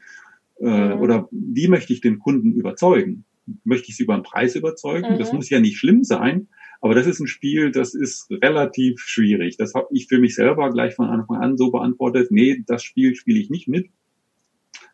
[0.61, 1.01] äh, mhm.
[1.01, 3.25] oder wie möchte ich den Kunden überzeugen?
[3.65, 5.15] Möchte ich sie über den Preis überzeugen?
[5.15, 5.19] Mhm.
[5.19, 6.49] Das muss ja nicht schlimm sein,
[6.81, 9.57] aber das ist ein Spiel, das ist relativ schwierig.
[9.57, 12.31] Das habe ich für mich selber gleich von Anfang an so beantwortet.
[12.31, 13.91] Nee, das Spiel spiele ich nicht mit.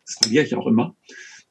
[0.07, 0.95] Das verliere ich auch immer.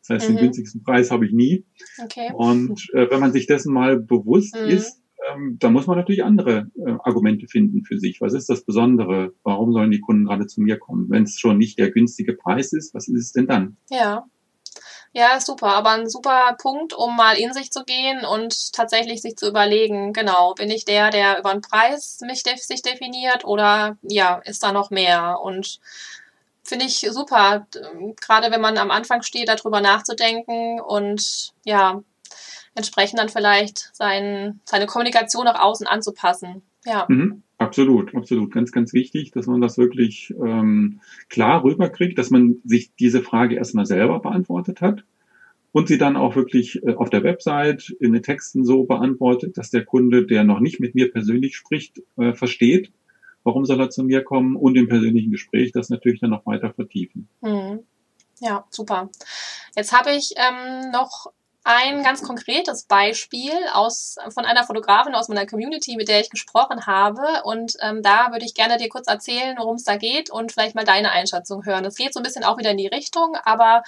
[0.00, 0.36] Das heißt, mhm.
[0.36, 1.64] den günstigsten Preis habe ich nie.
[2.02, 2.32] Okay.
[2.34, 4.68] Und äh, wenn man sich dessen mal bewusst mhm.
[4.68, 8.20] ist, ähm, dann muss man natürlich andere äh, Argumente finden für sich.
[8.20, 9.34] Was ist das Besondere?
[9.42, 11.10] Warum sollen die Kunden gerade zu mir kommen?
[11.10, 13.76] Wenn es schon nicht der günstige Preis ist, was ist es denn dann?
[13.90, 14.26] Ja.
[15.12, 19.36] Ja, super, aber ein super Punkt, um mal in sich zu gehen und tatsächlich sich
[19.36, 23.96] zu überlegen, genau, bin ich der, der über den Preis mich def sich definiert oder
[24.02, 25.38] ja, ist da noch mehr?
[25.42, 25.80] Und
[26.66, 27.66] finde ich super,
[28.20, 32.02] gerade wenn man am Anfang steht, darüber nachzudenken und ja,
[32.74, 36.62] entsprechend dann vielleicht sein, seine Kommunikation nach außen anzupassen.
[36.84, 37.06] Ja.
[37.08, 38.52] Mhm, absolut, absolut.
[38.52, 43.56] Ganz, ganz wichtig, dass man das wirklich ähm, klar rüberkriegt, dass man sich diese Frage
[43.56, 45.04] erstmal selber beantwortet hat
[45.72, 49.70] und sie dann auch wirklich äh, auf der Website in den Texten so beantwortet, dass
[49.70, 52.92] der Kunde, der noch nicht mit mir persönlich spricht, äh, versteht,
[53.46, 56.72] warum soll er zu mir kommen und im persönlichen Gespräch das natürlich dann noch weiter
[56.74, 57.28] vertiefen.
[57.40, 57.84] Mhm.
[58.40, 59.08] Ja, super.
[59.76, 61.32] Jetzt habe ich ähm, noch
[61.68, 66.86] ein ganz konkretes Beispiel aus, von einer Fotografin aus meiner Community, mit der ich gesprochen
[66.86, 67.42] habe.
[67.42, 70.76] Und ähm, da würde ich gerne dir kurz erzählen, worum es da geht und vielleicht
[70.76, 71.84] mal deine Einschätzung hören.
[71.84, 73.82] Es geht so ein bisschen auch wieder in die Richtung, aber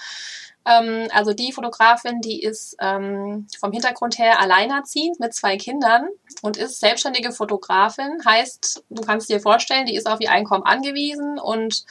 [0.65, 6.09] ähm, also die Fotografin, die ist ähm, vom Hintergrund her alleinerziehend mit zwei Kindern
[6.41, 8.19] und ist selbstständige Fotografin.
[8.25, 11.85] Heißt, du kannst dir vorstellen, die ist auf ihr Einkommen angewiesen und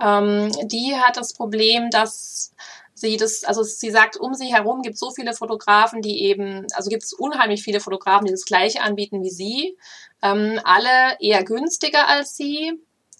[0.00, 2.52] ähm, die hat das Problem, dass
[2.96, 6.66] sie das, also sie sagt, um sie herum gibt es so viele Fotografen, die eben,
[6.74, 9.76] also gibt es unheimlich viele Fotografen, die das gleiche anbieten wie sie,
[10.22, 12.72] ähm, alle eher günstiger als sie.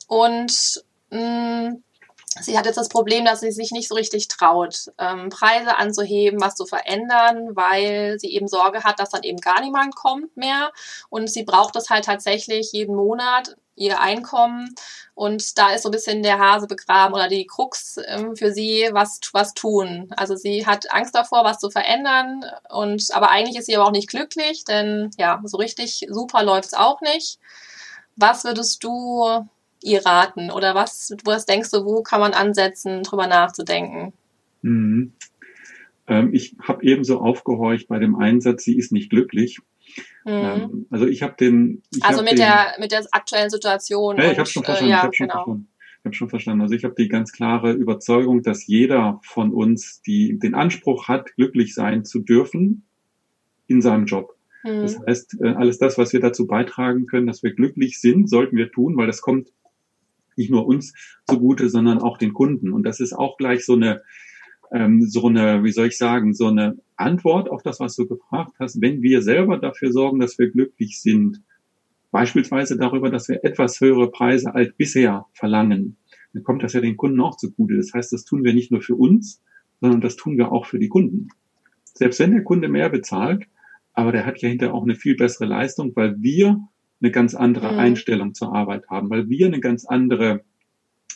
[0.09, 1.83] Und mh, mm,
[2.41, 6.41] Sie hat jetzt das Problem, dass sie sich nicht so richtig traut, ähm, Preise anzuheben,
[6.41, 10.73] was zu verändern, weil sie eben Sorge hat, dass dann eben gar niemand kommt mehr.
[11.09, 14.75] Und sie braucht es halt tatsächlich jeden Monat, ihr Einkommen.
[15.15, 18.89] Und da ist so ein bisschen der Hase begraben oder die Krux ähm, für sie,
[18.93, 20.11] was, was tun.
[20.17, 22.45] Also sie hat Angst davor, was zu verändern.
[22.69, 26.67] Und, aber eigentlich ist sie aber auch nicht glücklich, denn ja, so richtig super läuft
[26.67, 27.39] es auch nicht.
[28.17, 29.47] Was würdest du
[29.83, 30.51] ihr raten?
[30.51, 34.13] Oder was, was denkst du, wo kann man ansetzen, drüber nachzudenken?
[34.63, 35.13] Mhm.
[36.09, 39.59] Ähm, ich habe ebenso aufgehorcht bei dem Einsatz, sie ist nicht glücklich.
[40.25, 40.33] Mhm.
[40.33, 41.83] Ähm, also ich habe den.
[41.95, 44.17] Ich also mit den, der mit der aktuellen Situation.
[44.17, 44.91] Ja, ich habe schon verstanden.
[44.91, 45.45] Äh, ja, ich habe schon, genau.
[45.45, 45.69] verstanden.
[46.01, 46.63] Ich hab schon verstanden.
[46.63, 51.35] Also ich habe die ganz klare Überzeugung, dass jeder von uns die, den Anspruch hat,
[51.35, 52.85] glücklich sein zu dürfen
[53.67, 54.37] in seinem Job.
[54.63, 54.83] Mhm.
[54.83, 58.57] Das heißt, äh, alles das, was wir dazu beitragen können, dass wir glücklich sind, sollten
[58.57, 59.49] wir tun, weil das kommt
[60.37, 60.93] nicht nur uns
[61.29, 62.73] zugute, sondern auch den Kunden.
[62.73, 64.03] Und das ist auch gleich so eine,
[64.73, 68.55] ähm, so eine, wie soll ich sagen, so eine Antwort auf das, was du gefragt
[68.59, 68.81] hast.
[68.81, 71.43] Wenn wir selber dafür sorgen, dass wir glücklich sind,
[72.11, 75.97] beispielsweise darüber, dass wir etwas höhere Preise als bisher verlangen,
[76.33, 77.77] dann kommt das ja den Kunden auch zugute.
[77.77, 79.43] Das heißt, das tun wir nicht nur für uns,
[79.81, 81.29] sondern das tun wir auch für die Kunden.
[81.95, 83.47] Selbst wenn der Kunde mehr bezahlt,
[83.95, 86.61] aber der hat ja hinterher auch eine viel bessere Leistung, weil wir
[87.01, 87.79] eine ganz andere mhm.
[87.79, 90.45] Einstellung zur Arbeit haben, weil wir eine ganz andere,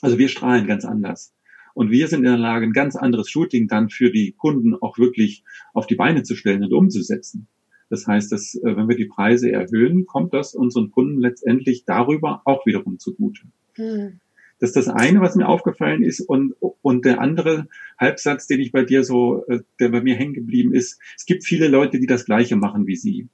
[0.02, 1.34] also wir strahlen ganz anders.
[1.74, 4.98] Und wir sind in der Lage, ein ganz anderes Shooting dann für die Kunden auch
[4.98, 7.46] wirklich auf die Beine zu stellen und umzusetzen.
[7.88, 12.42] Das heißt, dass, äh, wenn wir die Preise erhöhen, kommt das unseren Kunden letztendlich darüber
[12.44, 13.42] auch wiederum zugute.
[13.76, 14.20] Mhm.
[14.60, 16.20] Das ist das eine, was mir aufgefallen ist.
[16.20, 17.66] Und, und der andere
[17.98, 21.44] Halbsatz, den ich bei dir so, äh, der bei mir hängen geblieben ist, es gibt
[21.44, 23.28] viele Leute, die das Gleiche machen wie Sie.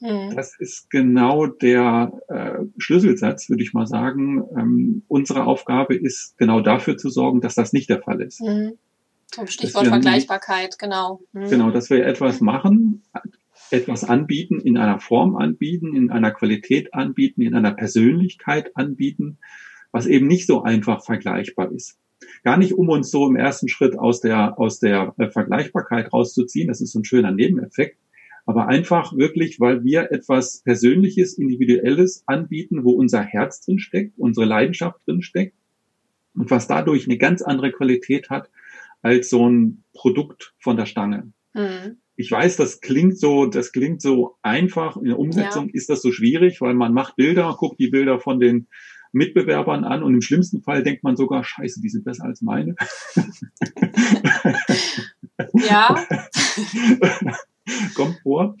[0.00, 0.34] Hm.
[0.36, 4.44] Das ist genau der äh, Schlüsselsatz, würde ich mal sagen.
[4.56, 8.40] Ähm, unsere Aufgabe ist genau dafür zu sorgen, dass das nicht der Fall ist.
[8.40, 8.78] Mhm.
[9.46, 11.20] Stichwort Vergleichbarkeit, nicht, genau.
[11.32, 11.48] Mhm.
[11.48, 13.02] Genau, dass wir etwas machen,
[13.70, 19.38] etwas anbieten, in einer Form anbieten, in einer Qualität anbieten, in einer Persönlichkeit anbieten,
[19.92, 21.98] was eben nicht so einfach vergleichbar ist.
[22.44, 26.68] Gar nicht, um uns so im ersten Schritt aus der, aus der äh, Vergleichbarkeit rauszuziehen,
[26.68, 27.98] das ist so ein schöner Nebeneffekt,
[28.46, 34.46] aber einfach wirklich, weil wir etwas Persönliches, Individuelles anbieten, wo unser Herz drin steckt, unsere
[34.46, 35.56] Leidenschaft drin steckt
[36.34, 38.48] und was dadurch eine ganz andere Qualität hat
[39.02, 41.32] als so ein Produkt von der Stange.
[41.54, 41.98] Mhm.
[42.14, 44.96] Ich weiß, das klingt so, das klingt so einfach.
[44.96, 45.74] In der Umsetzung ja.
[45.74, 48.68] ist das so schwierig, weil man macht Bilder, guckt die Bilder von den
[49.12, 52.76] Mitbewerbern an und im schlimmsten Fall denkt man sogar, scheiße, die sind besser als meine.
[55.52, 55.94] Ja.
[57.94, 58.56] kommt vor.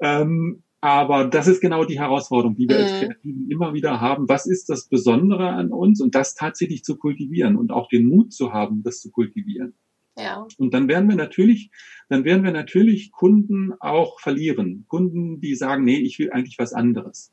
[0.00, 2.82] Ähm, aber das ist genau die Herausforderung, die wir mhm.
[2.82, 4.28] als Kreativen immer wieder haben.
[4.28, 8.32] Was ist das Besondere an uns und das tatsächlich zu kultivieren und auch den Mut
[8.32, 9.74] zu haben, das zu kultivieren.
[10.18, 10.46] Ja.
[10.58, 11.70] Und dann werden wir natürlich,
[12.08, 14.86] dann werden wir natürlich Kunden auch verlieren.
[14.88, 17.32] Kunden, die sagen, nee, ich will eigentlich was anderes.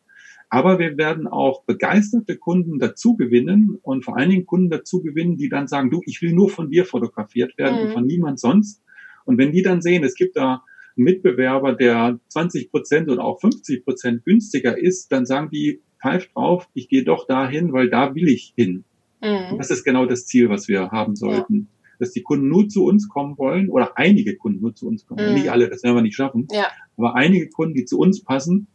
[0.49, 5.37] Aber wir werden auch begeisterte Kunden dazu gewinnen und vor allen Dingen Kunden dazu gewinnen,
[5.37, 7.87] die dann sagen, du, ich will nur von dir fotografiert werden mhm.
[7.87, 8.83] und von niemand sonst.
[9.25, 10.63] Und wenn die dann sehen, es gibt da
[10.95, 16.67] Mitbewerber, der 20 Prozent oder auch 50 Prozent günstiger ist, dann sagen die, pfeift drauf,
[16.73, 18.83] ich gehe doch dahin, weil da will ich hin.
[19.21, 19.57] Mhm.
[19.57, 21.55] Das ist genau das Ziel, was wir haben sollten.
[21.55, 21.95] Ja.
[21.99, 25.29] Dass die Kunden nur zu uns kommen wollen oder einige Kunden nur zu uns kommen.
[25.29, 25.35] Mhm.
[25.35, 26.47] Nicht alle, das werden wir nicht schaffen.
[26.51, 26.67] Ja.
[26.97, 28.67] Aber einige Kunden, die zu uns passen.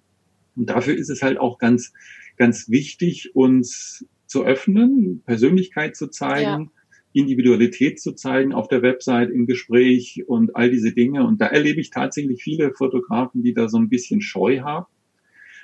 [0.57, 1.93] Und dafür ist es halt auch ganz,
[2.37, 6.78] ganz wichtig, uns zu öffnen, Persönlichkeit zu zeigen, ja
[7.13, 11.27] Individualität zu zeigen auf der Website, im Gespräch und all diese Dinge.
[11.27, 14.87] Und da erlebe ich tatsächlich viele Fotografen, die da so ein bisschen Scheu haben,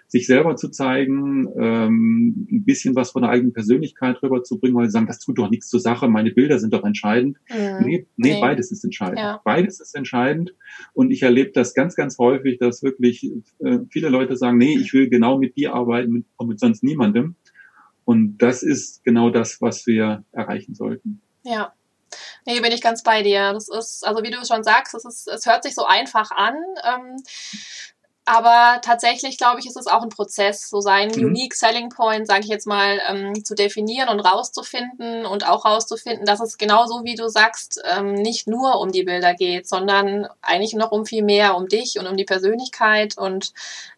[0.07, 4.92] sich selber zu zeigen, ähm, ein bisschen was von der eigenen Persönlichkeit rüberzubringen, weil sie
[4.92, 7.38] sagen, das tut doch nichts zur Sache, meine Bilder sind doch entscheidend.
[7.50, 7.87] Mhm.
[7.87, 9.18] Nee, nee, nee, beides ist entscheidend.
[9.18, 9.40] Ja.
[9.44, 10.54] Beides ist entscheidend.
[10.92, 13.30] Und ich erlebe das ganz, ganz häufig, dass wirklich
[13.61, 17.37] äh, viele Leute sagen, nee, ich will genau mit dir arbeiten und mit sonst niemandem.
[18.04, 21.22] Und das ist genau das, was wir erreichen sollten.
[21.44, 21.72] Ja.
[22.44, 23.52] Nee, bin ich ganz bei dir.
[23.52, 26.57] Das ist, also wie du schon sagst, es, ist, es hört sich so einfach an.
[26.85, 27.16] Ähm,
[28.26, 31.26] aber tatsächlich, glaube ich, ist es auch ein Prozess, so seinen mhm.
[31.26, 36.24] Unique Selling Point, sage ich jetzt mal, ähm, zu definieren und rauszufinden und auch rauszufinden,
[36.24, 40.72] dass es genauso wie du sagst, ähm, nicht nur um die Bilder geht, sondern eigentlich
[40.72, 43.18] noch um viel mehr, um dich und um die Persönlichkeit.
[43.18, 43.52] Und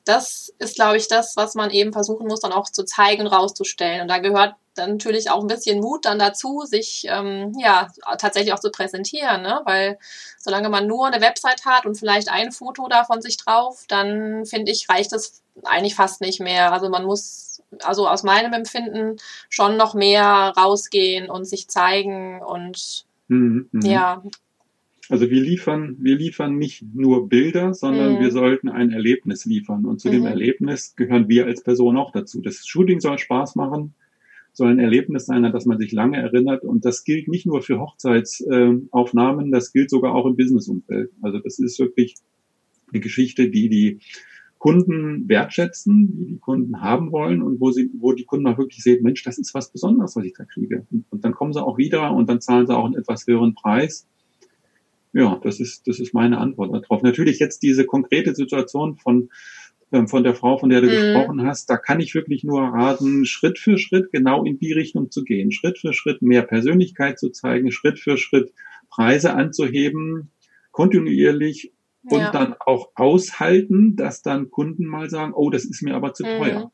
[0.05, 3.29] das ist, glaube ich, das, was man eben versuchen muss, dann auch zu zeigen und
[3.29, 4.01] rauszustellen.
[4.01, 8.53] Und da gehört dann natürlich auch ein bisschen Mut dann dazu, sich ähm, ja tatsächlich
[8.53, 9.61] auch zu präsentieren, ne?
[9.65, 9.99] weil
[10.39, 14.47] solange man nur eine Website hat und vielleicht ein Foto da von sich drauf, dann
[14.47, 16.73] finde ich, reicht es eigentlich fast nicht mehr.
[16.73, 19.17] Also man muss also aus meinem Empfinden
[19.49, 23.89] schon noch mehr rausgehen und sich zeigen und mhm, mh.
[23.89, 24.23] ja.
[25.09, 28.21] Also wir liefern, wir liefern nicht nur Bilder, sondern mhm.
[28.21, 29.85] wir sollten ein Erlebnis liefern.
[29.85, 30.13] Und zu mhm.
[30.13, 32.41] dem Erlebnis gehören wir als Person auch dazu.
[32.41, 33.95] Das Shooting soll Spaß machen
[34.57, 36.65] soll ein Erlebnis sein, an das man sich lange erinnert.
[36.65, 41.11] Und das gilt nicht nur für Hochzeitsaufnahmen, das gilt sogar auch im Businessumfeld.
[41.21, 42.15] Also das ist wirklich
[42.91, 44.01] eine Geschichte, die die
[44.59, 48.83] Kunden wertschätzen, die die Kunden haben wollen und wo sie, wo die Kunden auch wirklich
[48.83, 50.87] sehen, Mensch, das ist was Besonderes, was ich da kriege.
[50.91, 53.55] Und, und dann kommen sie auch wieder und dann zahlen sie auch einen etwas höheren
[53.55, 54.09] Preis.
[55.13, 57.03] Ja, das ist, das ist meine Antwort darauf.
[57.03, 59.29] Natürlich jetzt diese konkrete Situation von
[60.07, 60.91] von der Frau, von der du mhm.
[60.91, 65.11] gesprochen hast, da kann ich wirklich nur raten, Schritt für Schritt genau in die Richtung
[65.11, 68.53] zu gehen, Schritt für Schritt mehr Persönlichkeit zu zeigen, Schritt für Schritt
[68.91, 70.31] Preise anzuheben,
[70.71, 72.31] kontinuierlich und ja.
[72.31, 76.39] dann auch aushalten, dass dann Kunden mal sagen, oh, das ist mir aber zu mhm.
[76.39, 76.73] teuer.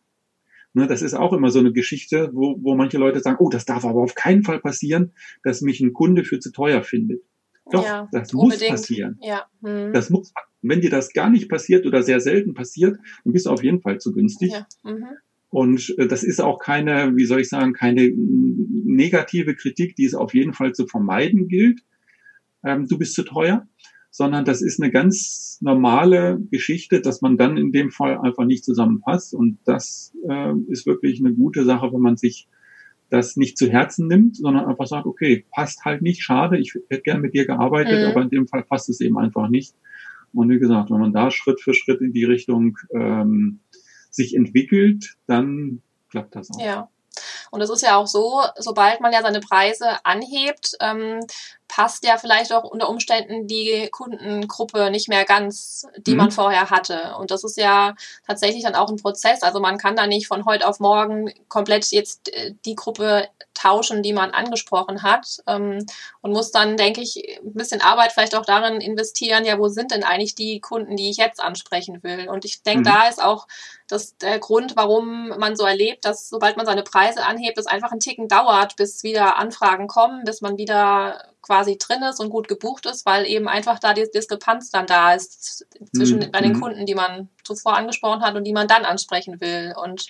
[0.74, 3.66] Ne, das ist auch immer so eine Geschichte, wo, wo manche Leute sagen, oh, das
[3.66, 7.22] darf aber auf keinen Fall passieren, dass mich ein Kunde für zu teuer findet.
[7.72, 8.70] Doch, ja, das unbedingt.
[8.70, 9.18] muss passieren.
[9.22, 9.46] Ja.
[9.62, 9.92] Hm.
[9.92, 10.32] Das muss.
[10.62, 13.80] Wenn dir das gar nicht passiert oder sehr selten passiert, dann bist du auf jeden
[13.80, 14.52] Fall zu günstig.
[14.52, 14.66] Ja.
[14.84, 15.06] Mhm.
[15.48, 20.14] Und äh, das ist auch keine, wie soll ich sagen, keine negative Kritik, die es
[20.14, 21.80] auf jeden Fall zu vermeiden gilt.
[22.64, 23.66] Ähm, du bist zu teuer,
[24.10, 28.64] sondern das ist eine ganz normale Geschichte, dass man dann in dem Fall einfach nicht
[28.64, 29.34] zusammenpasst.
[29.34, 32.48] Und das äh, ist wirklich eine gute Sache, wenn man sich
[33.12, 37.02] das nicht zu Herzen nimmt, sondern einfach sagt, okay, passt halt nicht, schade, ich hätte
[37.02, 38.10] gern mit dir gearbeitet, mhm.
[38.10, 39.74] aber in dem Fall passt es eben einfach nicht.
[40.32, 43.60] Und wie gesagt, wenn man da Schritt für Schritt in die Richtung ähm,
[44.10, 46.64] sich entwickelt, dann klappt das auch.
[46.64, 46.88] Ja.
[47.50, 51.20] Und es ist ja auch so, sobald man ja seine Preise anhebt, ähm,
[51.74, 56.16] passt ja vielleicht auch unter Umständen die Kundengruppe nicht mehr ganz, die mhm.
[56.18, 57.14] man vorher hatte.
[57.18, 57.94] Und das ist ja
[58.26, 59.42] tatsächlich dann auch ein Prozess.
[59.42, 64.02] Also man kann da nicht von heute auf morgen komplett jetzt äh, die Gruppe tauschen,
[64.02, 65.38] die man angesprochen hat.
[65.46, 65.86] Ähm,
[66.20, 69.92] und muss dann, denke ich, ein bisschen Arbeit vielleicht auch darin investieren, ja, wo sind
[69.92, 72.28] denn eigentlich die Kunden, die ich jetzt ansprechen will?
[72.28, 72.92] Und ich denke, mhm.
[72.92, 73.46] da ist auch
[73.88, 77.92] das der Grund, warum man so erlebt, dass sobald man seine Preise anhebt, es einfach
[77.92, 82.48] einen Ticken dauert, bis wieder Anfragen kommen, bis man wieder quasi drin ist und gut
[82.48, 86.30] gebucht ist, weil eben einfach da die Diskrepanz dann da ist zwischen mhm.
[86.30, 86.60] bei den mhm.
[86.60, 89.74] Kunden, die man zuvor angesprochen hat und die man dann ansprechen will.
[89.82, 90.06] Und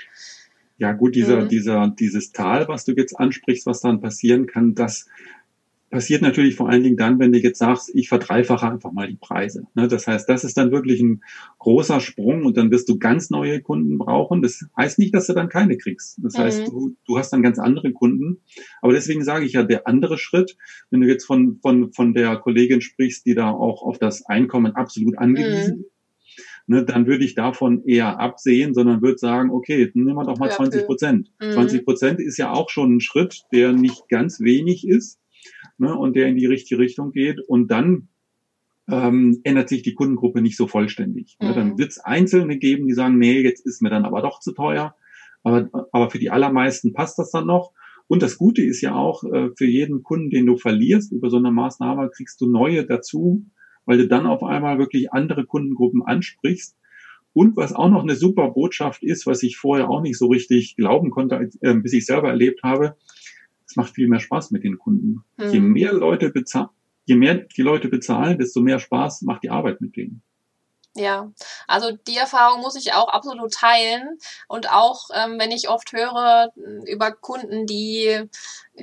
[0.76, 1.48] ja, gut, dieser, mhm.
[1.48, 5.06] dieser, dieses Tal, was du jetzt ansprichst, was dann passieren kann, das
[5.92, 9.18] passiert natürlich vor allen Dingen dann, wenn du jetzt sagst, ich verdreifache einfach mal die
[9.20, 9.66] Preise.
[9.74, 9.88] Ne?
[9.88, 11.22] Das heißt, das ist dann wirklich ein
[11.58, 14.40] großer Sprung und dann wirst du ganz neue Kunden brauchen.
[14.40, 16.18] Das heißt nicht, dass du dann keine kriegst.
[16.22, 16.38] Das mhm.
[16.38, 18.38] heißt, du, du hast dann ganz andere Kunden.
[18.80, 20.56] Aber deswegen sage ich ja, der andere Schritt,
[20.90, 24.74] wenn du jetzt von, von, von der Kollegin sprichst, die da auch auf das Einkommen
[24.74, 25.82] absolut angewiesen mhm.
[25.82, 25.92] ist,
[26.68, 30.48] Ne, dann würde ich davon eher absehen, sondern würde sagen, okay, nehmen wir doch mal
[30.48, 31.32] 20 Prozent.
[31.40, 31.52] Mhm.
[31.52, 35.18] 20 Prozent ist ja auch schon ein Schritt, der nicht ganz wenig ist
[35.78, 37.40] ne, und der in die richtige Richtung geht.
[37.40, 38.08] Und dann
[38.90, 41.36] ähm, ändert sich die Kundengruppe nicht so vollständig.
[41.40, 41.48] Mhm.
[41.48, 44.40] Ne, dann wird es Einzelne geben, die sagen, nee, jetzt ist mir dann aber doch
[44.40, 44.94] zu teuer.
[45.42, 47.72] Aber, aber für die allermeisten passt das dann noch.
[48.08, 51.38] Und das Gute ist ja auch, äh, für jeden Kunden, den du verlierst über so
[51.38, 53.46] eine Maßnahme, kriegst du neue dazu,
[53.86, 56.76] weil du dann auf einmal wirklich andere Kundengruppen ansprichst.
[57.32, 60.76] Und was auch noch eine super Botschaft ist, was ich vorher auch nicht so richtig
[60.76, 62.96] glauben konnte, äh, bis ich selber erlebt habe,
[63.72, 65.24] es macht viel mehr Spaß mit den Kunden.
[65.38, 65.50] Mhm.
[65.50, 66.68] Je mehr Leute bezahlen,
[67.06, 70.22] je mehr die Leute bezahlen, desto mehr Spaß macht die Arbeit mit denen.
[70.94, 71.32] Ja,
[71.66, 74.18] also die Erfahrung muss ich auch absolut teilen.
[74.46, 76.52] Und auch ähm, wenn ich oft höre
[76.86, 78.28] über Kunden, die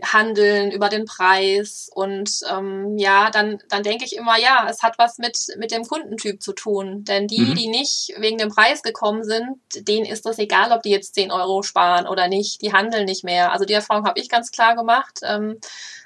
[0.04, 5.00] handeln über den Preis und ähm, ja, dann, dann denke ich immer, ja, es hat
[5.00, 7.04] was mit, mit dem Kundentyp zu tun.
[7.06, 7.56] Denn die, mhm.
[7.56, 11.32] die nicht wegen dem Preis gekommen sind, denen ist das egal, ob die jetzt 10
[11.32, 12.62] Euro sparen oder nicht.
[12.62, 13.52] Die handeln nicht mehr.
[13.52, 15.22] Also die Erfahrung habe ich ganz klar gemacht.
[15.24, 15.58] Ähm,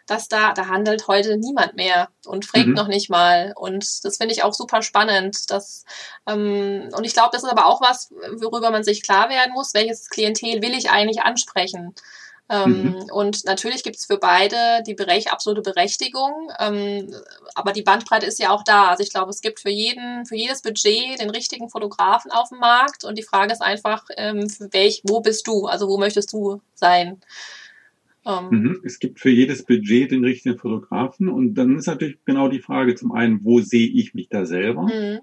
[0.05, 2.73] dass da, da handelt heute niemand mehr und fragt mhm.
[2.73, 3.53] noch nicht mal.
[3.55, 5.49] Und das finde ich auch super spannend.
[5.49, 5.85] Dass,
[6.27, 9.73] ähm, und ich glaube, das ist aber auch was, worüber man sich klar werden muss,
[9.73, 11.95] welches Klientel will ich eigentlich ansprechen.
[12.53, 12.95] Ähm, mhm.
[13.11, 17.11] Und natürlich gibt es für beide die Berech absolute Berechtigung, ähm,
[17.55, 18.89] aber die Bandbreite ist ja auch da.
[18.89, 22.59] Also ich glaube, es gibt für jeden, für jedes Budget den richtigen Fotografen auf dem
[22.59, 25.65] Markt und die Frage ist einfach, ähm, für welch, wo bist du?
[25.65, 27.21] Also wo möchtest du sein?
[28.23, 28.49] Ähm.
[28.51, 28.81] Mhm.
[28.83, 32.93] Es gibt für jedes Budget den richtigen Fotografen und dann ist natürlich genau die Frage
[32.93, 34.83] zum einen, wo sehe ich mich da selber?
[34.83, 35.21] Mhm.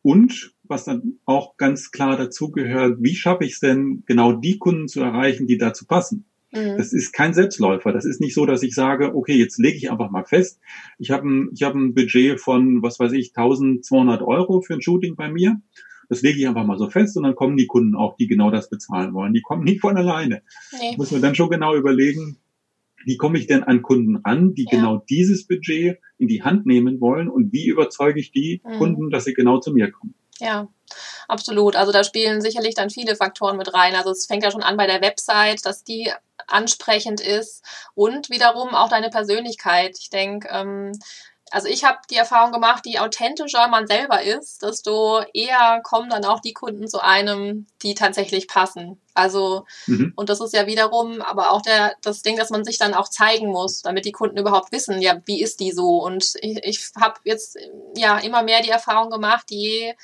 [0.00, 4.58] Und was dann auch ganz klar dazu gehört, wie schaffe ich es denn, genau die
[4.58, 6.24] Kunden zu erreichen, die dazu passen?
[6.54, 6.76] Mhm.
[6.76, 7.92] Das ist kein Selbstläufer.
[7.92, 10.60] Das ist nicht so, dass ich sage, okay, jetzt lege ich einfach mal fest,
[10.98, 14.82] ich habe ein, ich hab ein Budget von, was weiß ich, 1200 Euro für ein
[14.82, 15.60] Shooting bei mir
[16.08, 18.50] das lege ich einfach mal so fest und dann kommen die Kunden auch, die genau
[18.50, 19.32] das bezahlen wollen.
[19.32, 20.42] Die kommen nicht von alleine.
[20.78, 20.96] Nee.
[20.96, 22.38] Muss man dann schon genau überlegen,
[23.04, 24.78] wie komme ich denn an Kunden an, die ja.
[24.78, 28.78] genau dieses Budget in die Hand nehmen wollen und wie überzeuge ich die mhm.
[28.78, 30.14] Kunden, dass sie genau zu mir kommen.
[30.40, 30.68] Ja,
[31.28, 31.76] absolut.
[31.76, 33.94] Also da spielen sicherlich dann viele Faktoren mit rein.
[33.94, 36.10] Also es fängt ja schon an bei der Website, dass die
[36.46, 37.64] ansprechend ist
[37.94, 39.96] und wiederum auch deine Persönlichkeit.
[39.98, 40.92] Ich denke, ähm,
[41.50, 46.24] also ich habe die Erfahrung gemacht, je authentischer man selber ist, desto eher kommen dann
[46.24, 49.00] auch die Kunden zu einem, die tatsächlich passen.
[49.14, 50.12] Also, mhm.
[50.16, 53.08] und das ist ja wiederum aber auch der, das Ding, dass man sich dann auch
[53.08, 55.98] zeigen muss, damit die Kunden überhaupt wissen, ja, wie ist die so?
[55.98, 57.56] Und ich, ich habe jetzt
[57.96, 59.94] ja immer mehr die Erfahrung gemacht, je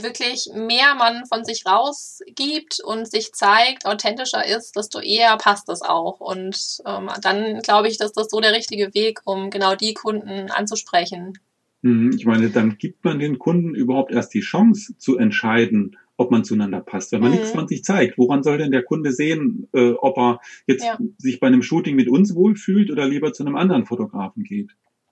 [0.00, 5.82] wirklich mehr man von sich rausgibt und sich zeigt, authentischer ist, desto eher passt das
[5.82, 6.20] auch.
[6.20, 10.50] Und ähm, dann glaube ich, dass das so der richtige Weg, um genau die Kunden
[10.50, 11.34] anzusprechen.
[11.82, 16.30] Mhm, ich meine, dann gibt man den Kunden überhaupt erst die Chance zu entscheiden, ob
[16.30, 17.12] man zueinander passt.
[17.12, 17.38] Wenn man mhm.
[17.38, 20.98] nichts von sich zeigt, woran soll denn der Kunde sehen, äh, ob er jetzt ja.
[21.18, 24.70] sich bei einem Shooting mit uns wohlfühlt oder lieber zu einem anderen Fotografen geht?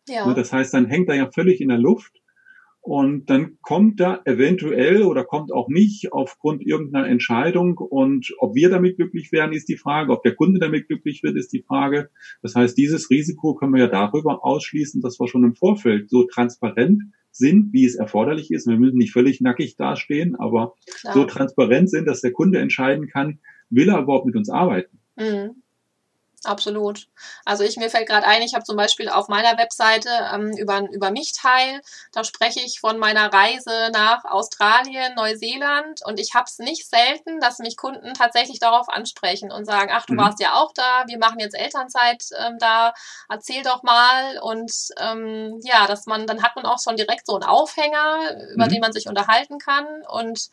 [0.08, 0.26] Ja.
[0.26, 2.20] Ne, das heißt, dann hängt er ja völlig in der Luft
[2.82, 7.76] und dann kommt da eventuell oder kommt auch nicht aufgrund irgendeiner Entscheidung.
[7.76, 10.12] Und ob wir damit glücklich werden, ist die Frage.
[10.12, 12.08] Ob der Kunde damit glücklich wird, ist die Frage.
[12.42, 16.24] Das heißt, dieses Risiko können wir ja darüber ausschließen, dass wir schon im Vorfeld so
[16.24, 18.66] transparent sind, wie es erforderlich ist.
[18.66, 21.14] Wir müssen nicht völlig nackig dastehen, aber Klar.
[21.14, 25.00] so transparent sind, dass der Kunde entscheiden kann, will er überhaupt mit uns arbeiten.
[25.16, 25.62] Mhm.
[26.45, 27.07] Absolut.
[27.45, 30.88] Also ich mir fällt gerade ein, ich habe zum Beispiel auf meiner Webseite ähm, über,
[30.91, 31.82] über mich teil,
[32.12, 37.41] da spreche ich von meiner Reise nach Australien, Neuseeland und ich habe es nicht selten,
[37.41, 40.18] dass mich Kunden tatsächlich darauf ansprechen und sagen, ach, du mhm.
[40.18, 42.95] warst ja auch da, wir machen jetzt Elternzeit ähm, da,
[43.28, 47.34] erzähl doch mal und ähm, ja, dass man, dann hat man auch schon direkt so
[47.34, 48.70] einen Aufhänger, über mhm.
[48.70, 50.49] den man sich unterhalten kann und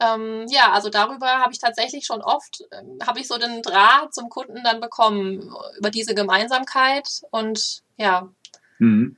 [0.00, 4.14] ähm, ja, also darüber habe ich tatsächlich schon oft, ähm, habe ich so den Draht
[4.14, 8.28] zum Kunden dann bekommen, über diese Gemeinsamkeit und ja.
[8.78, 9.16] Mhm.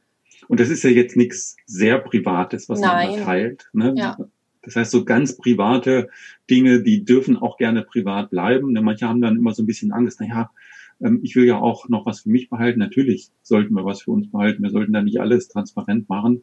[0.49, 3.11] Und das ist ja jetzt nichts sehr Privates, was Nein.
[3.11, 3.71] man da teilt.
[3.73, 3.95] Ne?
[3.97, 4.19] Ja.
[4.63, 6.11] Das heißt, so ganz private
[6.51, 8.73] Dinge, die dürfen auch gerne privat bleiben.
[8.73, 8.83] Ne?
[8.83, 10.51] Manche haben dann immer so ein bisschen Angst, naja,
[11.01, 12.79] ähm, ich will ja auch noch was für mich behalten.
[12.79, 14.63] Natürlich sollten wir was für uns behalten.
[14.63, 16.43] Wir sollten da nicht alles transparent machen.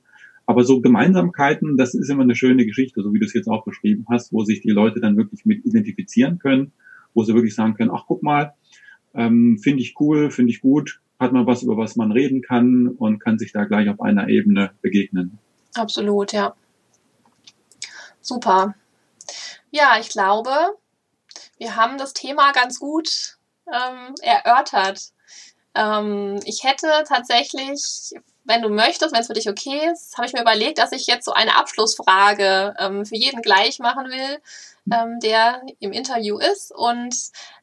[0.49, 3.63] Aber so Gemeinsamkeiten, das ist immer eine schöne Geschichte, so wie du es jetzt auch
[3.63, 6.71] beschrieben hast, wo sich die Leute dann wirklich mit identifizieren können,
[7.13, 8.55] wo sie wirklich sagen können, ach guck mal,
[9.13, 12.87] ähm, finde ich cool, finde ich gut, hat man was, über was man reden kann
[12.87, 15.37] und kann sich da gleich auf einer Ebene begegnen.
[15.75, 16.55] Absolut, ja.
[18.19, 18.73] Super.
[19.69, 20.49] Ja, ich glaube,
[21.59, 23.37] wir haben das Thema ganz gut
[23.71, 25.11] ähm, erörtert.
[25.75, 28.15] Ähm, ich hätte tatsächlich
[28.49, 31.05] wenn du möchtest, wenn es für dich okay ist, habe ich mir überlegt, dass ich
[31.05, 34.39] jetzt so eine Abschlussfrage ähm, für jeden gleich machen will,
[34.91, 36.73] ähm, der im Interview ist.
[36.75, 37.15] Und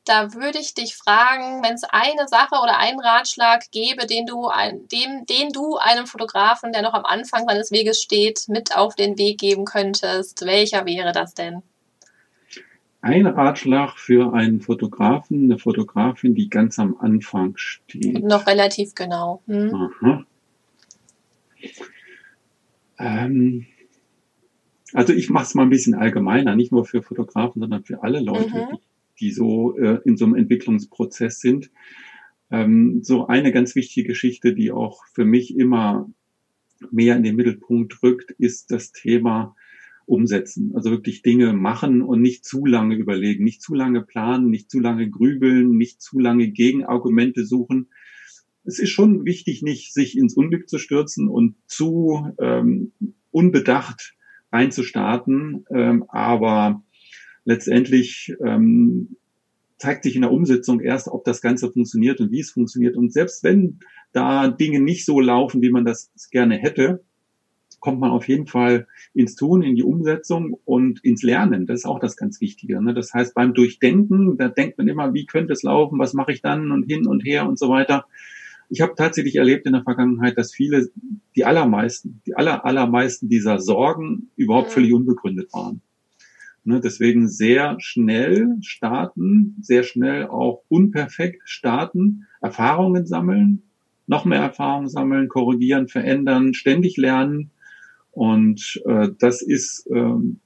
[0.04, 4.46] da würde ich dich fragen, wenn es eine Sache oder einen Ratschlag gäbe, den du,
[4.46, 8.94] ein, dem, den du einem Fotografen, der noch am Anfang seines Weges steht, mit auf
[8.94, 11.62] den Weg geben könntest, welcher wäre das denn?
[13.00, 18.22] Ein Ratschlag für einen Fotografen, eine Fotografin, die ganz am Anfang steht.
[18.22, 19.42] Noch relativ genau.
[19.46, 19.74] Hm.
[19.74, 20.24] Aha.
[22.98, 23.66] Ähm,
[24.92, 28.20] also ich mache es mal ein bisschen allgemeiner, nicht nur für Fotografen, sondern für alle
[28.20, 28.76] Leute, mhm.
[28.76, 31.70] die, die, so äh, in so einem Entwicklungsprozess sind.
[32.50, 36.08] Ähm, so eine ganz wichtige Geschichte, die auch für mich immer
[36.90, 39.56] mehr in den Mittelpunkt rückt, ist das Thema
[40.06, 40.72] umsetzen.
[40.74, 44.78] Also wirklich Dinge machen und nicht zu lange überlegen, nicht zu lange planen, nicht zu
[44.78, 47.88] lange grübeln, nicht zu lange Gegenargumente suchen.
[48.66, 52.92] Es ist schon wichtig, nicht sich ins Unglück zu stürzen und zu ähm,
[53.30, 54.14] unbedacht
[54.50, 56.82] einzustarten, ähm, aber
[57.44, 59.16] letztendlich ähm,
[59.78, 62.96] zeigt sich in der Umsetzung erst, ob das Ganze funktioniert und wie es funktioniert.
[62.96, 63.80] Und selbst wenn
[64.12, 67.04] da Dinge nicht so laufen, wie man das gerne hätte,
[67.80, 71.66] kommt man auf jeden Fall ins Tun, in die Umsetzung und ins Lernen.
[71.66, 72.82] Das ist auch das ganz Wichtige.
[72.82, 72.94] Ne?
[72.94, 76.42] Das heißt, beim Durchdenken, da denkt man immer, wie könnte es laufen, was mache ich
[76.42, 78.06] dann und hin und her und so weiter.
[78.68, 80.88] Ich habe tatsächlich erlebt in der Vergangenheit, dass viele,
[81.34, 85.82] die allermeisten, die aller, allermeisten dieser Sorgen überhaupt völlig unbegründet waren.
[86.64, 93.62] Ne, deswegen sehr schnell starten, sehr schnell auch unperfekt starten, Erfahrungen sammeln,
[94.08, 97.50] noch mehr Erfahrungen sammeln, korrigieren, verändern, ständig lernen.
[98.10, 100.40] Und äh, das ist ähm,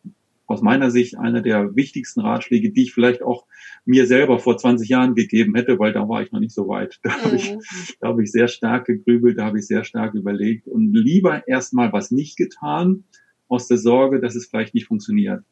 [0.50, 3.46] aus meiner Sicht einer der wichtigsten Ratschläge, die ich vielleicht auch
[3.84, 6.98] mir selber vor 20 Jahren gegeben hätte, weil da war ich noch nicht so weit.
[7.04, 7.22] Da mhm.
[7.22, 7.56] habe ich,
[8.00, 11.92] da habe ich sehr stark gegrübelt, da habe ich sehr stark überlegt und lieber erstmal
[11.92, 13.04] was nicht getan,
[13.46, 15.44] aus der Sorge, dass es vielleicht nicht funktioniert.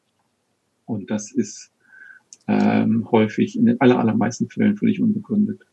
[0.85, 1.71] Und das ist
[2.47, 5.65] ähm, häufig in den aller, allermeisten Fällen völlig unbegründet.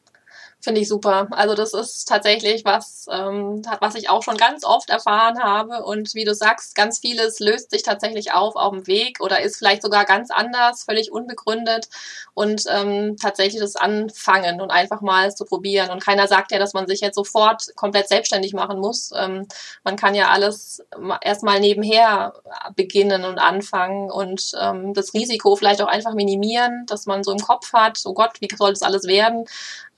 [0.62, 1.28] Finde ich super.
[1.30, 5.84] Also das ist tatsächlich was, ähm, was ich auch schon ganz oft erfahren habe.
[5.84, 9.58] Und wie du sagst, ganz vieles löst sich tatsächlich auf auf dem Weg oder ist
[9.58, 11.88] vielleicht sogar ganz anders, völlig unbegründet.
[12.34, 15.90] Und ähm, tatsächlich das Anfangen und einfach mal zu probieren.
[15.90, 19.12] Und keiner sagt ja, dass man sich jetzt sofort komplett selbstständig machen muss.
[19.14, 19.46] Ähm,
[19.84, 20.82] man kann ja alles
[21.20, 22.32] erstmal nebenher
[22.74, 27.38] beginnen und anfangen und ähm, das Risiko vielleicht auch einfach minimieren, dass man so im
[27.38, 29.44] Kopf hat, oh Gott, wie soll das alles werden?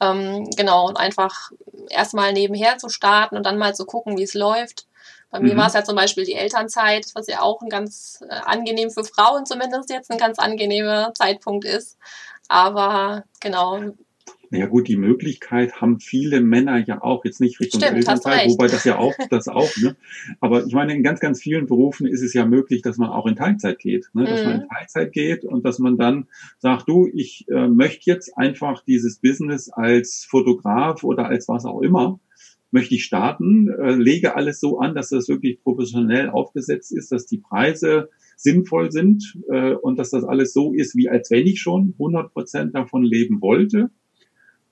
[0.00, 1.51] Ähm, genau, und einfach
[1.90, 4.86] erstmal nebenher zu starten und dann mal zu gucken, wie es läuft.
[5.30, 5.49] Bei mhm.
[5.49, 8.90] mir war es ja zum Beispiel die Elternzeit, was ja auch ein ganz äh, angenehm
[8.90, 11.99] für Frauen zumindest jetzt ein ganz angenehmer Zeitpunkt ist.
[12.49, 13.80] Aber genau,
[14.51, 18.66] naja gut, die Möglichkeit haben viele Männer ja auch, jetzt nicht Richtung Stimmt, Elternzeit, wobei
[18.66, 19.96] das ja auch, das auch, ne?
[20.40, 23.26] Aber ich meine, in ganz, ganz vielen Berufen ist es ja möglich, dass man auch
[23.26, 24.24] in Teilzeit geht, ne?
[24.24, 24.46] Dass mhm.
[24.46, 24.68] man in mhm.
[24.68, 26.28] Teilzeit geht und dass man dann
[26.59, 31.82] sagt, du, ich äh, möchte jetzt einfach dieses Business als Fotograf oder als was auch
[31.82, 32.18] immer,
[32.70, 37.26] möchte ich starten, äh, lege alles so an, dass das wirklich professionell aufgesetzt ist, dass
[37.26, 41.61] die Preise sinnvoll sind äh, und dass das alles so ist, wie als wenn ich
[41.61, 43.90] schon 100 Prozent davon leben wollte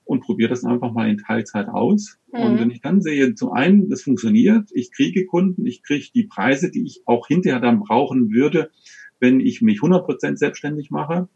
[0.07, 2.17] und probiere das einfach mal in Teilzeit aus.
[2.31, 2.39] Mhm.
[2.39, 6.23] Und wenn ich dann sehe, zum einen, das funktioniert, ich kriege Kunden, ich kriege die
[6.23, 8.71] Preise, die ich auch hinterher dann brauchen würde,
[9.19, 11.27] wenn ich mich 100% selbstständig mache.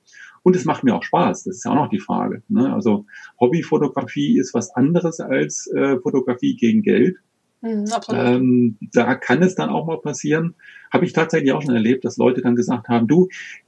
[0.43, 2.41] Und es macht mir auch Spaß, das ist ja auch noch die Frage.
[2.47, 2.73] Ne?
[2.73, 3.05] Also
[3.39, 7.17] Hobbyfotografie ist was anderes als äh, Fotografie gegen Geld.
[7.61, 10.55] Mhm, ähm, da kann es dann auch mal passieren,
[10.91, 13.27] habe ich tatsächlich auch schon erlebt, dass Leute dann gesagt haben, du,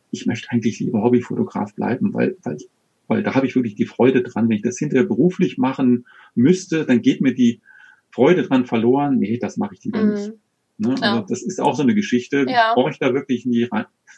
[0.09, 2.69] ich möchte eigentlich lieber Hobbyfotograf bleiben, weil, weil ich
[3.13, 4.49] weil da habe ich wirklich die Freude dran.
[4.49, 7.61] Wenn ich das hinterher beruflich machen müsste, dann geht mir die
[8.09, 9.19] Freude dran verloren.
[9.19, 10.13] Nee, das mache ich lieber mhm.
[10.13, 10.33] nicht.
[10.77, 10.95] Ne?
[11.01, 12.45] Also das ist auch so eine Geschichte.
[12.47, 12.73] Ja.
[12.73, 13.69] Brauche ich da wirklich in, die,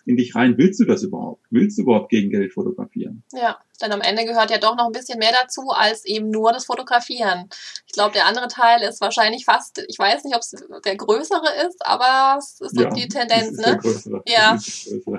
[0.05, 0.57] in dich rein?
[0.57, 1.45] Willst du das überhaupt?
[1.49, 3.23] Willst du überhaupt gegen Geld fotografieren?
[3.33, 6.53] Ja, denn am Ende gehört ja doch noch ein bisschen mehr dazu als eben nur
[6.53, 7.49] das Fotografieren.
[7.87, 11.67] Ich glaube, der andere Teil ist wahrscheinlich fast, ich weiß nicht, ob es der größere
[11.67, 13.79] ist, aber es ist ja, die Tendenz, ne?
[14.25, 14.57] Ja.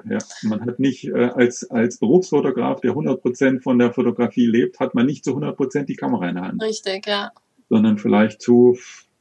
[0.09, 0.19] Ja.
[0.43, 4.95] Man hat nicht äh, als, als Berufsfotograf, der 100 Prozent von der Fotografie lebt, hat
[4.95, 6.63] man nicht zu 100 Prozent die Kamera in der Hand.
[6.63, 7.33] Richtig, ja.
[7.69, 8.79] Sondern vielleicht zu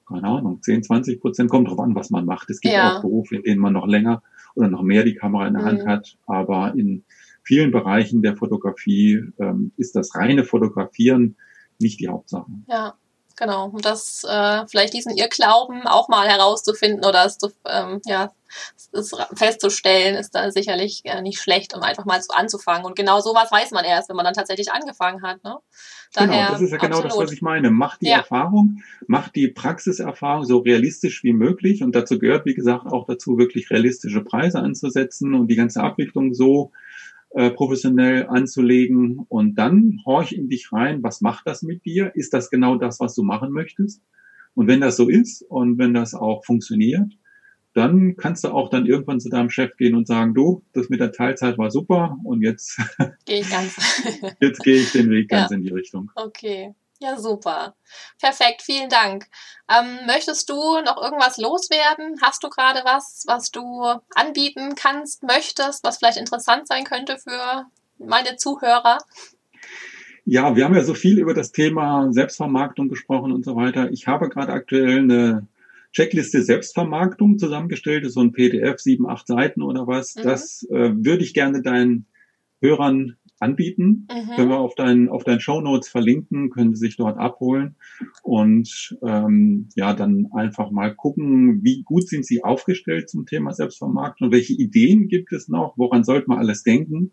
[0.08, 2.50] keine Ahnung, 10, 20 Prozent, kommt drauf an, was man macht.
[2.50, 2.98] Es gibt ja.
[2.98, 4.22] auch Berufe, in denen man noch länger
[4.56, 5.68] oder noch mehr die Kamera in der mhm.
[5.68, 7.04] Hand hat, aber in
[7.44, 11.36] vielen Bereichen der Fotografie ähm, ist das reine Fotografieren
[11.80, 12.52] nicht die Hauptsache.
[12.68, 12.96] Ja,
[13.36, 13.70] genau.
[13.70, 18.32] Und das äh, vielleicht diesen Irrglauben auch mal herauszufinden oder es zu, ähm, ja,
[18.92, 22.86] es festzustellen, ist da sicherlich äh, nicht schlecht, um einfach mal so anzufangen.
[22.86, 25.44] Und genau sowas weiß man erst, wenn man dann tatsächlich angefangen hat.
[25.44, 25.58] Ne?
[26.14, 27.12] Daher, genau, das ist ja genau absolut.
[27.12, 27.72] das, was ich meine.
[27.72, 28.18] Macht die ja.
[28.18, 31.84] Erfahrung, macht die Praxiserfahrung so realistisch wie möglich.
[31.84, 36.34] Und dazu gehört, wie gesagt, auch dazu, wirklich realistische Preise anzusetzen und die ganze Abwicklung
[36.34, 36.72] so
[37.36, 39.26] äh, professionell anzulegen.
[39.28, 42.12] Und dann horch in dich rein, was macht das mit dir?
[42.16, 44.02] Ist das genau das, was du machen möchtest?
[44.54, 47.12] Und wenn das so ist und wenn das auch funktioniert,
[47.74, 51.02] dann kannst du auch dann irgendwann zu deinem Chef gehen und sagen, du, das mit
[51.02, 52.80] der Teilzeit war super und jetzt
[53.26, 53.76] gehe ich ganz.
[54.40, 55.58] jetzt gehe ich den Weg ganz ja.
[55.58, 56.10] in die Richtung.
[56.16, 56.74] Okay.
[57.00, 57.76] Ja, super.
[58.20, 59.26] Perfekt, vielen Dank.
[59.70, 62.20] Ähm, möchtest du noch irgendwas loswerden?
[62.22, 63.84] Hast du gerade was, was du
[64.14, 67.66] anbieten kannst, möchtest, was vielleicht interessant sein könnte für
[67.98, 69.00] meine Zuhörer?
[70.24, 73.92] Ja, wir haben ja so viel über das Thema Selbstvermarktung gesprochen und so weiter.
[73.92, 75.48] Ich habe gerade aktuell eine
[75.92, 80.16] Checkliste Selbstvermarktung zusammengestellt ist, so ein PDF, sieben, acht Seiten oder was.
[80.16, 80.24] Mhm.
[80.24, 82.06] Das äh, würde ich gerne deinen
[82.60, 84.08] Hörern anbieten.
[84.10, 84.36] Mhm.
[84.36, 87.76] Können wir auf deinen auf deinen Show Notes verlinken, können Sie sich dort abholen
[88.24, 94.32] und ähm, ja dann einfach mal gucken, wie gut sind Sie aufgestellt zum Thema Selbstvermarktung,
[94.32, 97.12] welche Ideen gibt es noch, woran sollte man alles denken?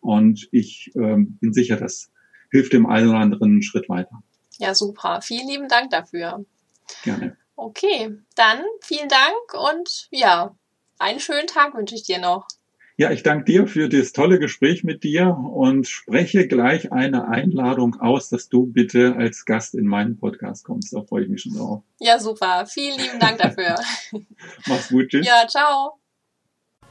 [0.00, 2.12] Und ich ähm, bin sicher, das
[2.50, 4.22] hilft dem einen oder anderen einen Schritt weiter.
[4.58, 5.20] Ja, super.
[5.22, 6.44] Vielen lieben Dank dafür.
[7.02, 7.36] Gerne.
[7.56, 10.54] Okay, dann vielen Dank und ja,
[10.98, 12.46] einen schönen Tag wünsche ich dir noch.
[12.96, 17.96] Ja, ich danke dir für das tolle Gespräch mit dir und spreche gleich eine Einladung
[18.00, 20.92] aus, dass du bitte als Gast in meinen Podcast kommst.
[20.92, 21.82] Da freue ich mich schon drauf.
[21.98, 22.66] Ja, super.
[22.66, 23.74] Vielen lieben Dank dafür.
[24.68, 25.08] Mach's gut.
[25.08, 25.26] Tschüss.
[25.26, 25.98] Ja, ciao.